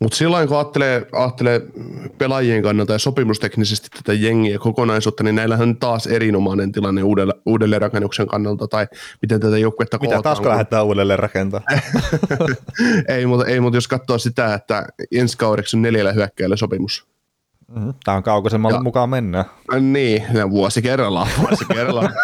Mutta 0.00 0.16
silloin 0.16 0.48
kun 0.48 0.56
ajattelee, 0.56 1.06
ajattelee 1.12 1.62
pelaajien 2.18 2.62
kannalta 2.62 2.92
ja 2.92 2.98
sopimusteknisesti 2.98 3.88
tätä 3.96 4.12
jengiä 4.12 4.58
kokonaisuutta, 4.58 5.24
niin 5.24 5.34
näillähän 5.34 5.68
on 5.68 5.76
taas 5.76 6.06
erinomainen 6.06 6.72
tilanne 6.72 7.02
uudelle, 7.02 7.34
uudelleen 7.46 7.82
rakennuksen 7.82 8.26
kannalta, 8.26 8.68
tai 8.68 8.86
miten 9.22 9.40
tätä 9.40 9.58
joukkuetta 9.58 9.96
Mitä, 9.96 10.06
kootaan, 10.06 10.22
taasko 10.22 10.42
kun- 10.42 10.50
lähdetään 10.50 10.84
uudelleen 10.84 11.18
rakentaa? 11.18 11.60
ei, 13.08 13.26
mutta, 13.26 13.46
ei, 13.46 13.60
mutta 13.60 13.76
jos 13.76 13.88
katsoo 13.88 14.18
sitä, 14.18 14.54
että 14.54 14.86
ensi 15.12 15.38
kaudeksi 15.38 15.76
on 15.76 15.82
neljällä 15.82 16.12
hyökkäjällä 16.12 16.56
sopimus. 16.56 17.06
Tämä 18.04 18.22
on 18.64 18.72
Ja- 18.74 18.82
mukaan 18.82 19.10
mennään. 19.10 19.44
Äh, 19.74 19.80
Niin, 19.80 20.22
vuosi 20.50 20.82
kerrallaan, 20.82 21.28
vuosi 21.40 21.64
kerrallaan. 21.64 22.14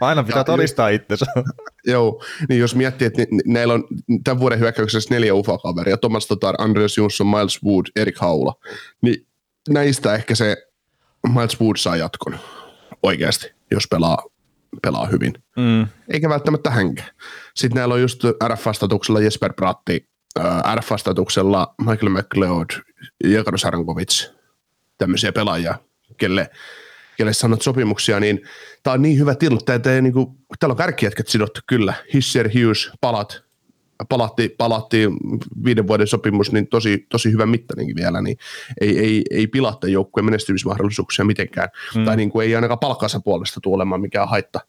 Aina 0.00 0.22
pitää 0.22 0.40
Ja- 0.40 0.44
todistaa 0.44 0.88
itsensä. 0.88 1.26
Joo, 1.86 2.22
niin 2.48 2.60
jos 2.60 2.74
miettii, 2.74 3.06
että 3.06 3.22
näillä 3.46 3.74
on 3.74 3.84
tämän 4.24 4.40
vuoden 4.40 4.58
hyökkäyksessä 4.58 5.14
neljä 5.14 5.34
UFA-kaveria, 5.34 5.96
Thomas 5.96 6.26
Tatar, 6.26 6.54
Andreas 6.58 6.96
Jonsson, 6.98 7.26
Miles 7.26 7.62
Wood, 7.64 7.86
Erik 7.96 8.18
Haula, 8.18 8.54
niin 9.02 9.26
näistä 9.68 10.14
ehkä 10.14 10.34
se 10.34 10.56
Miles 11.34 11.60
Wood 11.60 11.76
saa 11.76 11.96
jatkon 11.96 12.38
oikeasti, 13.02 13.52
jos 13.70 13.84
pelaa, 13.90 14.18
pelaa 14.82 15.06
hyvin. 15.06 15.32
Mm. 15.56 15.86
Eikä 16.12 16.28
välttämättä 16.28 16.70
hänkään. 16.70 17.08
Sitten 17.54 17.76
näillä 17.76 17.94
on 17.94 18.00
just 18.00 18.24
RF-vastatuksella 18.48 19.20
Jesper 19.20 19.52
Bratti, 19.52 20.08
äh, 20.40 20.74
RF-vastatuksella 20.76 21.74
Michael 21.80 22.08
McLeod, 22.08 22.66
Jekaro 23.24 23.58
Sarankovic, 23.58 24.33
tämmöisiä 25.04 25.32
pelaajia, 25.32 25.74
kelle, 26.16 26.50
kelle 27.16 27.32
sanot 27.32 27.62
sopimuksia, 27.62 28.20
niin 28.20 28.40
tämä 28.82 28.94
on 28.94 29.02
niin 29.02 29.18
hyvä 29.18 29.34
tilanne, 29.34 29.74
että 29.74 29.94
ei, 29.94 30.02
niinku, 30.02 30.36
täällä 30.58 30.72
on 30.72 30.76
kärkijätkät 30.76 31.28
sidottu 31.28 31.60
kyllä, 31.66 31.94
Hisser, 32.14 32.48
Hughes, 32.48 32.90
Palat, 33.00 33.44
palatti, 34.08 34.54
palatti 34.58 35.08
viiden 35.64 35.86
vuoden 35.86 36.06
sopimus, 36.06 36.52
niin 36.52 36.66
tosi, 36.66 37.06
tosi 37.10 37.32
hyvän 37.32 37.48
mittainenkin 37.48 37.96
vielä, 37.96 38.22
niin 38.22 38.36
ei, 38.80 38.98
ei, 38.98 39.22
ei 39.30 39.46
pilatta 39.46 39.88
joukkueen 39.88 40.24
menestymismahdollisuuksia 40.24 41.24
mitenkään. 41.24 41.68
Mm. 41.94 42.04
Tai 42.04 42.16
niin 42.16 42.30
kuin 42.30 42.46
ei 42.46 42.54
ainakaan 42.54 42.78
palkkansa 42.78 43.20
puolesta 43.20 43.60
tule 43.60 43.74
olemaan 43.74 44.00
mikään 44.00 44.28
haitta, 44.28 44.60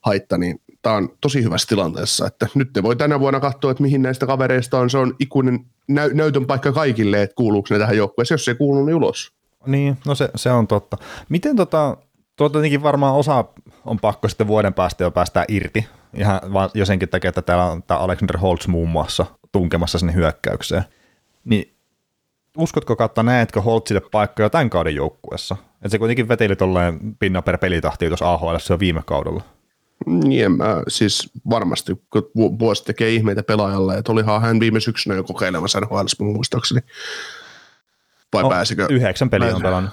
haitta 0.00 0.38
niin 0.38 0.60
tämä 0.82 0.96
on 0.96 1.08
tosi 1.20 1.42
hyvässä 1.42 1.68
tilanteessa, 1.68 2.26
että 2.26 2.48
nyt 2.54 2.72
te 2.72 2.82
voi 2.82 2.96
tänä 2.96 3.20
vuonna 3.20 3.40
katsoa, 3.40 3.70
että 3.70 3.82
mihin 3.82 4.02
näistä 4.02 4.26
kavereista 4.26 4.78
on, 4.78 4.90
se 4.90 4.98
on 4.98 5.14
ikuinen 5.18 5.60
näy- 5.88 6.14
näytön 6.14 6.46
paikka 6.46 6.72
kaikille, 6.72 7.22
että 7.22 7.34
kuuluuko 7.34 7.68
ne 7.70 7.78
tähän 7.78 7.96
joukkueeseen, 7.96 8.34
jos 8.34 8.44
se 8.44 8.50
ei 8.50 8.56
kuulu, 8.56 8.84
niin 8.84 8.94
ulos. 8.94 9.32
Niin, 9.66 9.98
no 10.06 10.14
se, 10.14 10.28
se 10.36 10.50
on 10.50 10.66
totta. 10.66 10.96
Miten 11.28 11.56
tota, 11.56 11.96
tuota 12.36 12.58
varmaan 12.82 13.14
osa 13.14 13.44
on 13.84 13.98
pakko 13.98 14.28
sitten 14.28 14.46
vuoden 14.46 14.74
päästä 14.74 15.04
jo 15.04 15.10
päästää 15.10 15.44
irti, 15.48 15.86
ihan 16.14 16.40
vaan 16.52 16.70
jo 16.74 16.86
senkin 16.86 17.08
takia, 17.08 17.28
että 17.28 17.42
täällä 17.42 17.64
on 17.64 17.82
tämä 17.82 18.00
Alexander 18.00 18.38
Holtz 18.38 18.66
muun 18.66 18.88
muassa 18.88 19.26
tunkemassa 19.52 19.98
sinne 19.98 20.14
hyökkäykseen. 20.14 20.84
Niin 21.44 21.74
uskotko 22.58 22.96
kautta 22.96 23.22
näetkö 23.22 23.60
Holtzille 23.60 24.02
paikkoja 24.12 24.50
tämän 24.50 24.70
kauden 24.70 24.94
joukkuessa? 24.94 25.56
Että 25.74 25.88
se 25.88 25.98
kuitenkin 25.98 26.28
veteli 26.28 26.56
tolleen 26.56 27.16
pinna 27.18 27.42
per 27.42 27.58
pelitahtia 27.58 28.08
tuossa 28.08 28.32
AHL 28.32 28.56
jo 28.70 28.78
viime 28.78 29.02
kaudella. 29.06 29.42
Niin, 30.06 30.44
en 30.44 30.52
mä, 30.52 30.82
siis 30.88 31.30
varmasti, 31.50 32.02
kun 32.10 32.58
vuosi 32.58 32.84
tekee 32.84 33.10
ihmeitä 33.10 33.42
pelaajalle, 33.42 33.98
että 33.98 34.12
olihan 34.12 34.42
hän 34.42 34.60
viime 34.60 34.80
syksynä 34.80 35.14
jo 35.14 35.24
kokeilemassa 35.24 35.80
NHL 35.80 36.24
muistaakseni. 36.24 36.80
Vai 38.32 38.42
no, 38.42 38.48
pääsikö? 38.48 38.86
Yhdeksän 38.90 39.30
peliä 39.30 39.56
on 39.56 39.62
pelannut. 39.62 39.92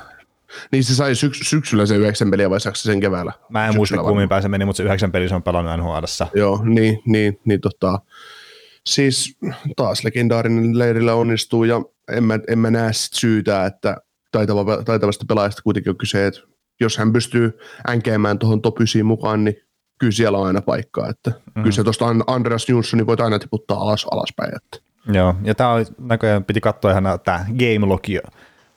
Niin 0.72 0.84
se 0.84 0.96
sai 0.96 1.14
syks- 1.14 1.50
syksyllä 1.50 1.86
se 1.86 1.96
yhdeksän 1.96 2.32
peliä 2.32 2.50
vai 2.50 2.60
saako 2.60 2.76
sen 2.76 3.00
keväällä? 3.00 3.34
Mä 3.50 3.68
en 3.68 3.76
muista 3.76 3.98
kummin 3.98 4.30
päin 4.30 4.42
se 4.42 4.50
meni, 4.50 4.66
mutta 4.66 4.78
se 4.78 4.84
yhdeksän 4.84 5.12
peliä 5.12 5.28
se 5.28 5.36
on 5.36 5.44
pelannut 5.44 5.78
nhl 5.78 6.30
Joo, 6.34 6.62
niin, 6.64 7.02
niin, 7.06 7.40
niin 7.46 7.62
tota, 7.62 8.00
siis 8.86 9.38
taas 9.76 10.04
legendaarinen 10.04 10.80
leirillä 10.80 11.14
onnistuu 11.14 11.64
ja 11.64 11.82
en 12.12 12.24
mä, 12.24 12.40
en 12.48 12.60
mä 12.60 12.72
näe 12.72 12.94
sit 12.94 13.14
syytä, 13.14 13.66
että 13.66 13.98
taitava, 14.32 14.84
taitavasta 14.84 15.26
pelaajasta 15.28 15.62
kuitenkin 15.62 15.90
on 15.90 15.98
kyse, 15.98 16.28
että 16.28 16.42
jos 16.80 16.98
hän 16.98 17.14
pystyy 17.14 17.60
änkeämään 17.90 18.40
tuohon 18.40 18.62
top 18.62 18.82
9 18.82 19.06
mukaan, 19.06 19.44
niin 19.44 19.56
kyllä 20.00 20.12
siellä 20.12 20.38
on 20.38 20.48
aina 20.48 20.62
paikkaa. 20.62 21.10
Että 21.10 21.30
mm. 21.30 21.64
Kyllä 21.64 21.76
se 21.76 21.84
tuosta 21.84 22.06
Andreas 22.28 22.70
Jonssonin 22.70 23.08
voit 23.08 23.20
aina 23.20 23.40
tiputtaa 23.40 23.78
alas, 23.78 24.06
alaspäin. 24.12 24.56
Että. 24.56 24.89
Joo, 25.08 25.36
ja 25.44 25.56
tämä 25.56 25.70
näköjään 26.00 26.44
piti 26.44 26.62
katsoa 26.62 26.92
ihan 26.92 27.04
tämä 27.24 27.46
game 27.48 27.86
logi 27.86 28.20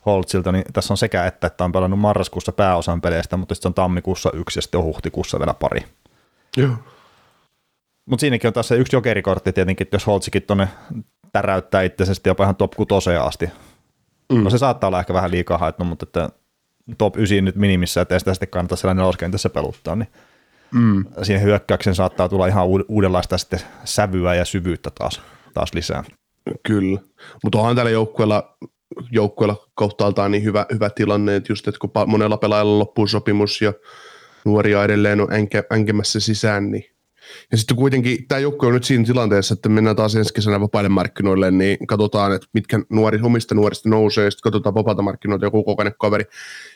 Holtzilta, 0.06 0.52
niin 0.52 0.64
tässä 0.72 0.92
on 0.92 0.98
sekä 0.98 1.26
että, 1.26 1.46
että 1.46 1.64
on 1.64 1.72
pelannut 1.72 2.00
marraskuussa 2.00 2.52
pääosan 2.52 3.00
peleistä, 3.00 3.36
mutta 3.36 3.54
sitten 3.54 3.70
on 3.70 3.74
tammikuussa 3.74 4.30
yksi 4.34 4.58
ja 4.58 4.62
sitten 4.62 4.78
on 4.78 4.84
huhtikuussa 4.84 5.38
vielä 5.38 5.54
pari. 5.54 5.84
Joo. 6.56 6.74
Mutta 8.06 8.20
siinäkin 8.20 8.48
on 8.48 8.52
taas 8.52 8.68
se 8.68 8.76
yksi 8.76 8.96
jokerikortti 8.96 9.52
tietenkin, 9.52 9.84
että 9.84 9.94
jos 9.94 10.06
Holtzikin 10.06 10.42
tuonne 10.42 10.68
täräyttää 11.32 11.82
itsensä 11.82 12.12
jopa 12.26 12.44
ihan 12.44 12.56
top 12.56 12.72
6 12.88 13.10
asti. 13.10 13.50
Mm. 14.32 14.42
No 14.44 14.50
se 14.50 14.58
saattaa 14.58 14.88
olla 14.88 15.00
ehkä 15.00 15.14
vähän 15.14 15.30
liikaa 15.30 15.58
haettu, 15.58 15.84
mutta 15.84 16.04
että 16.08 16.30
top 16.98 17.16
9 17.16 17.44
nyt 17.44 17.56
minimissä, 17.56 18.00
että 18.00 18.14
ei 18.14 18.20
sitä 18.20 18.34
sitten 18.34 18.48
kannata 18.48 18.76
siellä 18.76 18.94
neloskentässä 18.94 19.50
peluttaa, 19.50 19.96
niin 19.96 20.08
mm. 20.74 21.04
siihen 21.22 21.42
hyökkäyksen 21.42 21.94
saattaa 21.94 22.28
tulla 22.28 22.46
ihan 22.46 22.66
uudenlaista 22.88 23.38
sitten 23.38 23.60
sävyä 23.84 24.34
ja 24.34 24.44
syvyyttä 24.44 24.90
taas, 24.90 25.22
taas 25.54 25.74
lisää. 25.74 26.04
Kyllä, 26.62 27.00
mutta 27.44 27.58
onhan 27.58 27.76
tällä 27.76 27.90
joukkueella, 27.90 28.56
joukkueella 29.10 29.68
kohtaaltaan 29.74 30.30
niin 30.30 30.44
hyvä, 30.44 30.66
hyvä 30.72 30.90
tilanne, 30.90 31.36
että 31.36 31.52
just 31.52 31.68
että 31.68 31.78
kun 31.78 31.90
monella 32.06 32.36
pelaajalla 32.36 32.78
loppuu 32.78 33.06
sopimus 33.06 33.62
ja 33.62 33.72
nuoria 34.44 34.84
edelleen 34.84 35.20
on 35.20 35.32
enke, 35.32 35.64
enkemässä 35.70 36.20
sisään, 36.20 36.70
niin 36.70 36.84
ja 37.50 37.58
sitten 37.58 37.76
kuitenkin 37.76 38.28
tämä 38.28 38.38
joukkue 38.38 38.66
on 38.68 38.74
nyt 38.74 38.84
siinä 38.84 39.04
tilanteessa, 39.04 39.54
että 39.54 39.68
mennään 39.68 39.96
taas 39.96 40.16
ensi 40.16 40.34
kesänä 40.34 40.60
vapaille 40.60 40.88
markkinoille, 40.88 41.50
niin 41.50 41.86
katsotaan, 41.86 42.32
että 42.32 42.46
mitkä 42.52 42.80
nuori, 42.90 43.18
omista 43.22 43.54
nuorista 43.54 43.88
nousee, 43.88 44.30
sitten 44.30 44.42
katsotaan 44.42 44.74
vapaata 44.74 45.02
markkinoilta 45.02 45.46
joku 45.46 45.64
kokenut 45.64 45.94
kaveri, 45.98 46.24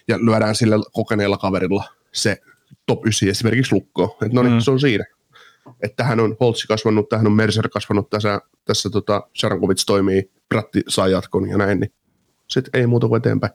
ja 0.09 0.19
lyödään 0.19 0.55
sillä 0.55 0.77
kokeneella 0.93 1.39
kaverilla 1.39 1.85
se 2.13 2.41
top 2.87 3.07
9 3.07 3.29
esimerkiksi 3.29 3.75
lukkoon. 3.75 4.11
Että 4.11 4.35
no 4.35 4.43
niin, 4.43 4.53
mm. 4.53 4.61
se 4.61 4.71
on 4.71 4.81
siinä. 4.81 5.05
Että 5.83 5.97
tähän 5.97 6.21
on 6.21 6.37
Holtsi 6.41 6.67
kasvanut, 6.67 7.09
tähän 7.09 7.27
on 7.27 7.33
Mercer 7.33 7.69
kasvanut, 7.69 8.11
tässä, 8.11 8.41
tässä 8.65 8.91
tota, 8.91 9.23
Sharankovic 9.39 9.87
toimii, 9.87 10.31
Pratti 10.49 10.83
saa 10.89 11.09
jatkon 11.09 11.49
ja 11.49 11.59
näin, 11.59 11.81
niin 11.81 11.93
sitten 12.49 12.81
ei 12.81 12.87
muuta 12.87 13.09
kuin 13.09 13.19
eteenpäin. 13.19 13.53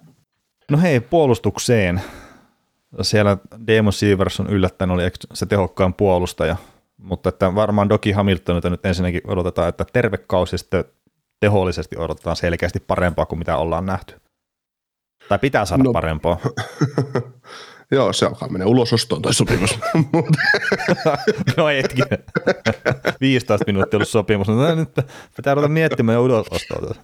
No 0.72 0.78
hei, 0.78 1.00
puolustukseen. 1.00 2.02
Siellä 3.02 3.38
Demo 3.68 3.92
Sievers 3.92 4.40
on 4.40 4.50
yllättänyt, 4.50 4.94
oli 4.94 5.04
se 5.34 5.46
tehokkaan 5.46 5.94
puolustaja, 5.94 6.56
mutta 6.98 7.30
että 7.30 7.56
varmaan 7.56 7.90
Doki 7.90 8.12
Hamiltonilta 8.12 8.70
nyt 8.70 8.86
ensinnäkin 8.86 9.22
odotetaan, 9.28 9.70
että 9.70 9.86
terve 9.94 10.18
kausi 10.18 10.58
sitten 10.58 10.86
tehollisesti 11.40 11.98
odotetaan 11.98 12.36
selkeästi 12.36 12.80
parempaa 12.80 13.26
kuin 13.26 13.40
mitä 13.40 13.58
ollaan 13.58 13.86
nähty. 13.86 14.22
Tai 15.30 15.40
pitää 15.40 15.66
saada 15.66 15.84
no. 15.84 15.94
parempaa. 15.94 16.38
Joo, 17.92 18.14
se 18.14 18.26
alkaa 18.26 18.50
mennä 18.50 18.66
ulosostoon 18.66 19.22
tai 19.22 19.34
sopimus. 19.34 19.80
no 21.58 21.68
hetki. 21.68 22.02
15 23.22 23.66
minuuttia 23.68 23.98
ollut 23.98 24.10
sopimus. 24.10 24.48
No, 24.48 24.76
nyt 24.76 24.90
pitää 25.36 25.56
ruveta 25.56 25.74
miettimään 25.74 26.16
jo 26.16 26.24
ulosostoa. 26.24 26.96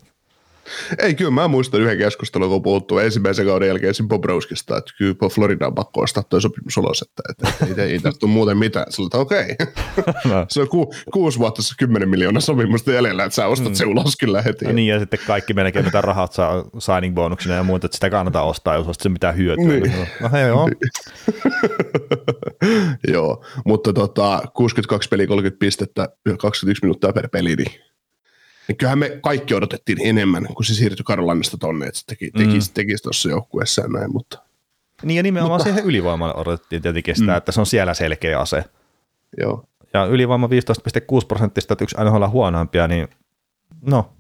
Ei, 1.00 1.16
kyllä 1.16 1.32
mä 1.32 1.48
muistan 1.48 1.82
yhden 1.82 1.98
keskustelun, 1.98 2.50
kun 2.50 2.62
puhuttu 2.62 2.98
ensimmäisen 2.98 3.46
kauden 3.46 3.68
jälkeen 3.68 3.94
siinä 3.94 4.08
Bobrovskista, 4.08 4.78
että 4.78 4.92
kyllä 4.98 5.30
Floridaan 5.32 5.76
pakko 5.76 6.02
ostaa 6.02 6.24
toi 6.24 6.42
sopimus 6.42 6.78
ulos, 6.78 7.02
että, 7.02 7.24
että 7.30 7.66
ei, 7.66 7.84
ei, 7.84 7.92
ei 7.92 8.00
tästä 8.00 8.20
tule 8.20 8.32
muuten 8.32 8.58
mitään. 8.58 8.86
Sillä 8.90 9.08
että 9.08 9.18
okei, 9.18 9.56
okay. 9.62 10.14
no. 10.26 10.46
se 10.50 10.62
on 10.62 10.70
ku, 10.70 10.94
kuusi 11.14 11.40
vuotta 11.40 11.62
se 11.62 11.74
kymmenen 11.80 12.10
miljoonaa 12.10 12.42
sopimusta 12.42 12.92
jäljellä, 12.92 13.24
että 13.24 13.36
sä 13.36 13.48
ostat 13.48 13.70
mm. 13.70 13.76
se 13.76 13.86
ulos 13.86 14.16
kyllä 14.18 14.42
heti. 14.42 14.66
No 14.66 14.72
niin, 14.72 14.88
ja 14.88 15.00
sitten 15.00 15.20
kaikki 15.28 15.54
melkein 15.54 15.86
mitä 15.86 16.02
rahat 16.02 16.34
saa 16.34 16.64
signing 16.80 17.16
bonuksina 17.16 17.56
ja 17.56 17.64
muuta, 17.64 17.86
että 17.86 17.96
sitä 17.96 18.10
kannattaa 18.10 18.44
ostaa, 18.44 18.76
jos 18.76 18.98
se 19.00 19.10
mitään 19.10 19.38
hyötyä. 19.38 19.66
Niin. 19.66 20.08
No 20.22 20.30
hei, 20.32 20.48
joo. 20.48 20.70
joo, 23.14 23.46
mutta 23.66 23.94
tota, 23.94 24.42
62 24.54 25.10
peli 25.10 25.28
30 25.28 25.60
pistettä, 25.60 26.10
21 26.40 26.86
minuuttia 26.86 27.14
per 27.14 27.30
peli, 27.30 27.56
niin 27.56 27.87
niin 28.68 28.78
kyllähän 28.78 29.00
me 29.00 29.20
kaikki 29.22 29.54
odotettiin 29.54 29.98
enemmän, 30.02 30.46
kun 30.46 30.66
se 30.66 30.74
siirtyi 30.74 31.04
Karolinasta 31.04 31.58
tonne, 31.58 31.86
että 31.86 32.00
se 32.00 32.06
teki, 32.06 32.32
tekisi, 32.32 32.70
mm. 32.70 32.74
tekisi 32.74 33.04
tuossa 33.04 33.30
joukkueessa 33.30 33.82
ja 33.82 33.88
näin, 33.88 34.12
mutta... 34.12 34.40
Niin 35.04 35.18
ja 35.18 35.24
nimenomaan 35.24 35.60
mutta... 35.60 35.64
siihen 35.64 35.86
ylivoimaan 35.86 36.36
odotettiin 36.36 36.82
tietenkin 36.82 37.16
sitä, 37.16 37.32
mm. 37.32 37.38
että 37.38 37.52
se 37.52 37.60
on 37.60 37.66
siellä 37.66 37.94
selkeä 37.94 38.40
ase. 38.40 38.64
Joo. 39.38 39.64
Ja 39.94 40.06
ylivoima 40.06 40.48
15,6 40.48 40.52
prosenttista, 41.28 41.74
että 41.74 41.84
yksi 41.84 41.98
aina 41.98 42.30
huonoimpia, 42.30 42.88
niin 42.88 43.08
no, 43.82 44.14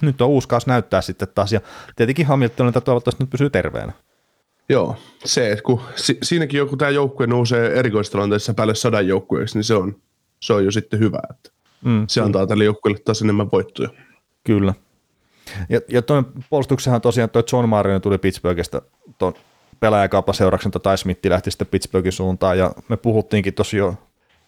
nyt 0.00 0.20
on 0.20 0.28
uusi 0.28 0.48
kaus 0.48 0.66
näyttää 0.66 1.00
sitten 1.00 1.28
taas, 1.34 1.52
ja 1.52 1.60
tietenkin 1.96 2.26
Hamiltonilta 2.26 2.80
toivottavasti 2.80 3.22
nyt 3.22 3.30
pysyy 3.30 3.50
terveenä. 3.50 3.92
Joo, 4.68 4.96
se, 5.24 5.52
että 5.52 5.62
kun 5.62 5.80
si- 5.96 6.18
siinäkin 6.22 6.58
joku 6.58 6.76
tämä 6.76 6.90
joukkue 6.90 7.26
nousee 7.26 7.78
erikoistilanteessa 7.78 8.54
päälle 8.54 8.74
sadan 8.74 9.08
joukkueeksi, 9.08 9.58
niin 9.58 9.64
se 9.64 9.74
on, 9.74 9.96
se 10.40 10.52
on 10.52 10.64
jo 10.64 10.70
sitten 10.70 11.00
hyvä. 11.00 11.20
Että 11.30 11.50
Mm. 11.84 12.04
Se 12.08 12.20
antaa 12.20 12.46
tälle 12.46 12.64
joukkueelle 12.64 13.00
taas 13.04 13.22
enemmän 13.22 13.48
voittoja. 13.52 13.88
Kyllä. 14.44 14.74
Ja, 15.68 15.80
ja 15.88 16.02
tuon 16.02 16.32
puolustuksenhan 16.50 17.00
tosiaan 17.00 17.30
tuo 17.30 17.42
John 17.52 17.68
Marion 17.68 18.00
tuli 18.00 18.18
Pittsburghista 18.18 18.82
tuon 19.18 19.34
pelaajakaupan 19.80 20.34
seurauksen, 20.34 20.72
tai 20.72 20.98
Smith 20.98 21.26
lähti 21.26 21.50
sitten 21.50 21.66
Pittsburghin 21.66 22.12
suuntaan, 22.12 22.58
ja 22.58 22.72
me 22.88 22.96
puhuttiinkin 22.96 23.54
tosi 23.54 23.76
jo, 23.76 23.94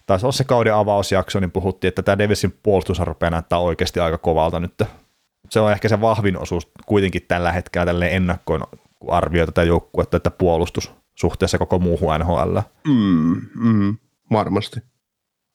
taisi 0.07 0.27
olla 0.27 0.33
se 0.33 0.45
kauden 0.45 0.75
avausjakso, 0.75 1.41
niin 1.41 1.51
puhuttiin, 1.51 1.89
että 1.89 2.03
tämä 2.03 2.19
Davisin 2.19 2.59
puolustus 2.63 3.01
rupeaa 3.01 3.31
näyttää 3.31 3.59
oikeasti 3.59 4.01
aika 4.01 4.19
kovalta 4.19 4.61
nyt. 4.61 4.83
Se 5.51 5.61
on 5.61 5.73
ehkä 5.73 5.89
se 5.89 6.01
vahvin 6.01 6.39
osuus 6.39 6.69
kuitenkin 6.87 7.23
tällä 7.29 7.53
hetkellä 7.53 7.87
tälle 7.87 8.09
ennakkoin, 8.09 8.63
kun 8.99 9.13
arvioi 9.13 9.47
tätä 9.47 9.63
joukkuetta, 9.63 10.17
että 10.17 10.31
puolustus 10.31 10.93
suhteessa 11.15 11.59
koko 11.59 11.79
muuhun 11.79 12.21
NHL. 12.21 12.59
Mm, 12.89 13.41
mm, 13.55 13.97
varmasti. 14.33 14.81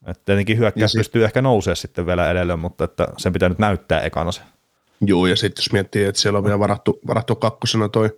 Et 0.07 0.25
tietenkin 0.25 0.57
hyökkäys 0.57 0.91
sit... 0.91 0.99
pystyy 0.99 1.23
ehkä 1.23 1.41
nousemaan 1.41 1.77
sitten 1.77 2.05
vielä 2.05 2.31
edelleen, 2.31 2.59
mutta 2.59 2.83
että 2.83 3.07
sen 3.17 3.33
pitää 3.33 3.49
nyt 3.49 3.59
näyttää 3.59 4.01
ekana 4.01 4.31
se. 4.31 4.41
Joo, 5.01 5.27
ja 5.27 5.35
sitten 5.35 5.61
jos 5.63 5.71
miettii, 5.71 6.03
että 6.03 6.21
siellä 6.21 6.37
on 6.37 6.43
vielä 6.43 6.59
varattu, 6.59 6.99
varattu 7.07 7.35
kakkosena 7.35 7.89
toi 7.89 8.17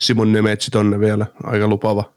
Simon 0.00 0.32
Nemetsi 0.32 0.70
tonne 0.70 1.00
vielä, 1.00 1.26
aika 1.42 1.68
lupava, 1.68 2.12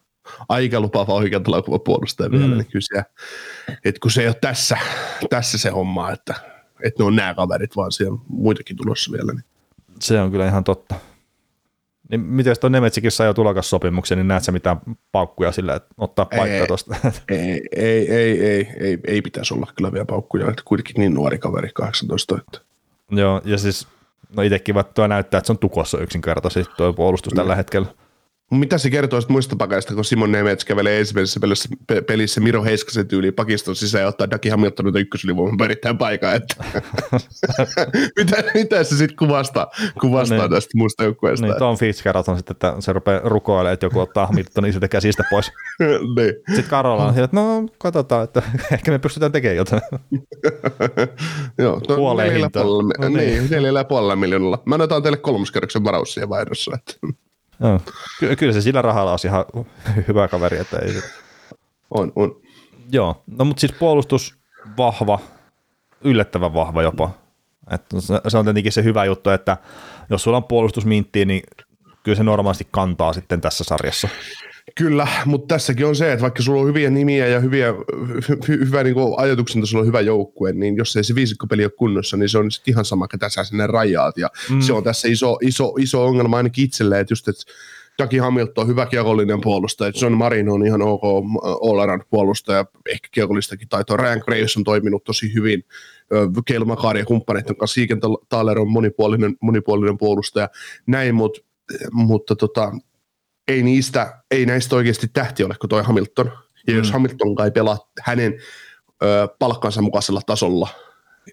aika 0.50 0.80
lupava 0.80 1.14
oikealta 1.14 1.52
laukuva 1.52 1.80
puolustaja 1.80 2.30
mm. 2.30 2.40
vielä, 2.40 2.56
niin 2.56 2.66
kyllä 2.66 2.86
siellä, 2.88 3.06
että 3.86 4.00
kun 4.00 4.12
se 4.12 4.22
ei 4.22 4.28
ole 4.28 4.36
tässä, 4.42 4.78
tässä 5.30 5.58
se 5.58 5.70
homma, 5.70 6.12
että, 6.12 6.36
että 6.84 7.04
ne 7.04 7.06
on 7.06 7.16
nämä 7.16 7.36
kaverit, 7.36 7.76
vaan 7.76 7.92
siellä 7.92 8.14
on 8.14 8.22
muitakin 8.28 8.78
tulossa 8.78 9.12
vielä. 9.12 9.34
Niin. 9.34 9.44
Se 10.00 10.22
on 10.22 10.32
kyllä 10.32 10.48
ihan 10.48 10.64
totta. 10.64 10.96
Niin 12.10 12.22
miten 12.22 12.56
tuo 12.60 12.70
Nemetsikin 12.70 13.12
sai 13.12 13.28
jo 13.28 13.34
tulakassopimuksen, 13.34 14.18
niin 14.18 14.28
näet 14.28 14.44
sä 14.44 14.52
mitään 14.52 14.80
paukkuja 15.12 15.52
sillä, 15.52 15.76
että 15.76 15.90
ottaa 15.98 16.26
paikkaa 16.26 16.68
tuosta? 16.68 16.96
Ei, 17.30 17.62
ei, 17.76 18.14
ei, 18.14 18.46
ei, 18.46 18.68
ei, 18.80 18.98
ei, 19.08 19.22
pitäisi 19.22 19.54
olla 19.54 19.72
kyllä 19.76 19.92
vielä 19.92 20.06
paukkuja, 20.06 20.50
että 20.50 20.62
kuitenkin 20.66 20.96
niin 20.98 21.14
nuori 21.14 21.38
kaveri, 21.38 21.70
18. 21.74 22.38
Että. 22.38 22.60
Joo, 23.12 23.42
ja 23.46 23.58
siis 23.58 23.88
no 24.36 24.44
itsekin 24.44 24.76
tuo 24.94 25.08
näyttää, 25.08 25.38
että 25.38 25.48
se 25.48 25.52
on 25.52 25.60
tukossa 25.60 26.00
yksinkertaisesti 26.00 26.74
tuo 26.78 26.94
puolustus 26.94 27.34
tällä 27.34 27.54
mm. 27.54 27.58
hetkellä. 27.58 27.88
Mitä 28.52 28.78
se 28.78 28.90
kertoo 28.90 29.20
muista 29.28 29.56
pakaista, 29.56 29.96
kun 29.96 30.06
Simon 30.06 30.32
Nemets 30.32 30.66
kävelee 30.66 31.00
ensimmäisessä 31.00 31.40
pelissä, 31.40 31.70
pelissä 32.08 32.42
Miro 32.42 32.64
Heiskasen 32.64 33.08
tyyliin 33.08 33.34
pakiston 33.34 33.76
sisään 33.76 34.02
ja 34.02 34.08
ottaa 34.08 34.32
Daki 34.32 34.50
Hamiltonilta 34.50 35.00
ykkösylivoiman 35.00 35.58
perittäin 35.58 35.98
paikan. 35.98 36.36
Että. 36.36 36.56
mitä, 38.18 38.44
mitä, 38.54 38.84
se 38.84 38.98
sitten 38.98 39.18
kuvastaa, 39.18 39.72
kuvastaa 40.02 40.38
no 40.38 40.44
niin. 40.44 40.52
tästä 40.52 40.70
muusta 40.76 41.04
joukkueesta? 41.04 41.46
Niin, 41.46 41.60
Tom 41.60 41.78
Fitzgerald 41.78 42.24
on 42.28 42.38
sitten, 42.38 42.52
että 42.52 42.76
se 42.80 42.94
rupeaa 42.94 43.22
rukoilemaan, 43.24 43.74
että 43.74 43.86
joku 43.86 44.00
ottaa 44.00 44.28
Hamiltonin 44.28 44.74
siitä 44.74 44.88
käsistä 44.88 45.24
pois. 45.30 45.52
niin. 46.18 46.34
Sitten 46.48 46.70
Karola 46.70 47.06
on 47.06 47.20
että 47.20 47.38
no 47.38 47.68
katsotaan, 47.78 48.24
että 48.24 48.42
ehkä 48.74 48.92
me 48.92 49.00
pystytään 49.00 49.32
tekemään 49.32 49.58
jotain. 49.58 49.82
Joo, 51.58 51.82
no, 51.90 51.96
puoleen 51.96 52.34
hintaan. 52.34 52.66
No, 53.00 53.10
niin, 53.10 53.48
neljällä 53.50 53.84
puolella 53.84 54.16
miljoonalla. 54.16 54.64
Mä 54.66 54.76
annetaan 54.76 55.04
teille 55.04 55.18
kolmoskerroksen 55.18 55.84
varaus 55.84 56.14
siihen 56.14 56.30
vaihdossa. 56.30 56.72
Että. 56.76 57.08
Joo. 57.60 57.82
Ky- 58.20 58.36
kyllä 58.36 58.54
se 58.54 58.62
sillä 58.62 58.82
rahalla 58.82 59.12
olisi 59.12 59.28
ihan 59.28 59.46
hyvä 60.08 60.28
kaveri. 60.28 60.58
Että 60.58 60.80
ei... 60.80 61.02
On, 61.92 62.12
on. 62.16 62.36
Joo, 62.92 63.24
no 63.38 63.46
mutta 63.46 63.60
siis 63.60 63.72
puolustus 63.72 64.36
vahva, 64.78 65.20
yllättävän 66.02 66.54
vahva 66.54 66.84
jopa. 66.84 67.12
Että 67.72 67.98
se 68.28 68.38
on 68.38 68.46
tietenkin 68.46 68.72
se 68.72 68.84
hyvä 68.84 69.06
juttu, 69.06 69.30
että 69.30 69.58
jos 70.10 70.24
sulla 70.24 70.38
on 70.38 70.44
puolustusminttiä, 70.44 71.26
niin 71.26 71.44
kyllä 72.04 72.16
se 72.16 72.24
normaalisti 72.24 72.68
kantaa 72.72 73.14
sitten 73.14 73.42
tässä 73.42 73.64
sarjassa. 73.64 74.10
Kyllä, 74.76 75.08
mutta 75.26 75.56
tässäkin 75.56 75.86
on 75.86 75.96
se, 75.96 76.12
että 76.12 76.22
vaikka 76.22 76.44
sulla 76.44 76.62
on 76.62 76.68
hyviä 76.68 76.90
nimiä 76.90 77.28
ja 77.28 77.40
hyviä, 77.40 77.74
hy, 78.48 78.60
hyvä 78.66 78.84
niin 78.84 78.96
ajatuksen 79.18 79.62
tasolla 79.62 79.86
hyvä 79.86 80.02
joukkue, 80.02 80.54
niin 80.54 80.78
jos 80.78 80.96
ei 80.96 81.04
se 81.04 81.16
viisikkopeli 81.16 81.64
ole 81.64 81.72
kunnossa, 81.78 82.18
niin 82.18 82.30
se 82.30 82.38
on 82.38 82.52
sitten 82.52 82.72
ihan 82.72 82.86
sama, 82.86 83.08
ketä 83.08 83.30
sä 83.30 83.44
sinne 83.44 83.68
rajaat. 83.68 84.18
Ja 84.18 84.30
mm. 84.50 84.62
se 84.62 84.74
on 84.74 84.84
tässä 84.84 85.08
iso, 85.08 85.38
iso, 85.42 85.74
iso 85.80 86.06
ongelma 86.06 86.38
ainakin 86.38 86.66
itselleen, 86.66 87.02
että 87.02 87.12
just, 87.12 87.28
että 87.28 87.44
Jackie 88.00 88.20
Hamilton 88.20 88.62
on 88.62 88.68
hyvä 88.68 88.86
kiekollinen 88.86 89.42
puolustaja, 89.42 89.92
John 90.02 90.14
Marin 90.14 90.50
on 90.50 90.66
ihan 90.66 90.82
ok 90.82 91.04
all 91.62 92.00
puolustaja, 92.10 92.66
ehkä 92.90 93.08
kiekollistakin 93.12 93.70
taitoa. 93.70 93.98
Ryan 93.98 94.22
Graves 94.26 94.58
on 94.58 94.64
toiminut 94.64 95.04
tosi 95.04 95.34
hyvin, 95.34 95.64
Keil 96.46 96.66
Makari 96.66 97.00
ja 97.00 97.06
kumppaneiden 97.06 97.56
kanssa, 97.56 97.82
Thaler 98.30 98.60
on 98.60 98.72
monipuolinen, 98.72 99.36
monipuolinen 99.42 99.98
puolustaja, 99.98 100.50
näin, 100.88 101.16
mut, 101.16 101.46
mutta 101.92 102.36
tota, 102.36 102.72
ei 103.50 103.64
niistä, 103.64 104.22
ei 104.32 104.46
näistä 104.46 104.76
oikeasti 104.76 105.08
tähti 105.08 105.44
ole 105.44 105.56
kuin 105.60 105.70
toi 105.70 105.84
Hamilton. 105.84 106.32
Ja 106.68 106.74
mm. 106.74 106.78
jos 106.78 106.92
Hamilton 106.92 107.36
kai 107.36 107.52
pelaa 107.52 107.78
hänen 108.02 108.34
ö, 109.04 109.28
palkkansa 109.40 109.82
mukaisella 109.82 110.22
tasolla 110.26 110.70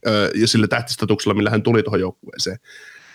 ö, 0.06 0.30
ja 0.34 0.48
sillä 0.48 0.68
tähtistatuksella, 0.68 1.34
millä 1.34 1.50
hän 1.50 1.62
tuli 1.62 1.82
tuohon 1.82 2.00
joukkueeseen, 2.00 2.58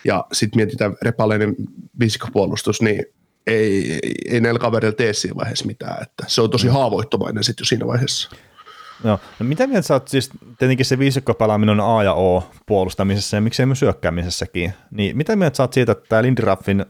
ja 0.04 0.24
sitten 0.32 0.58
mietitään 0.58 0.96
repaleinen 1.02 1.54
viisikopuolustus, 2.00 2.82
niin 2.82 3.04
ei, 3.46 3.92
ei, 3.92 4.12
ei 4.28 4.40
näillä 4.40 4.60
kavereilla 4.60 4.96
tee 4.96 5.12
siinä 5.12 5.36
vaiheessa 5.36 5.66
mitään. 5.66 6.02
Että 6.02 6.24
se 6.26 6.40
on 6.40 6.50
tosi 6.50 6.66
mm. 6.66 6.72
haavoittuvainen 6.72 7.44
sitten 7.44 7.64
jo 7.64 7.66
siinä 7.66 7.86
vaiheessa. 7.86 8.30
Joo. 9.04 9.20
No 9.38 9.46
mitä 9.46 9.66
mieltä 9.66 9.86
sä 9.86 9.94
oot, 9.94 10.08
siis 10.08 10.30
tietenkin 10.58 10.86
se 10.86 10.98
viisikkopelaaminen 10.98 11.80
on 11.80 11.98
A 11.98 12.02
ja 12.02 12.14
O 12.14 12.50
puolustamisessa 12.66 13.36
ja 13.36 13.40
miksei 13.40 13.66
myös 13.66 13.78
syökkäämisessäkin, 13.78 14.72
niin 14.90 15.16
mitä 15.16 15.36
mieltä 15.36 15.56
sä 15.56 15.62
oot 15.62 15.72
siitä, 15.72 15.92
että 15.92 16.04
tämä 16.08 16.22
Lindiraffin 16.22 16.84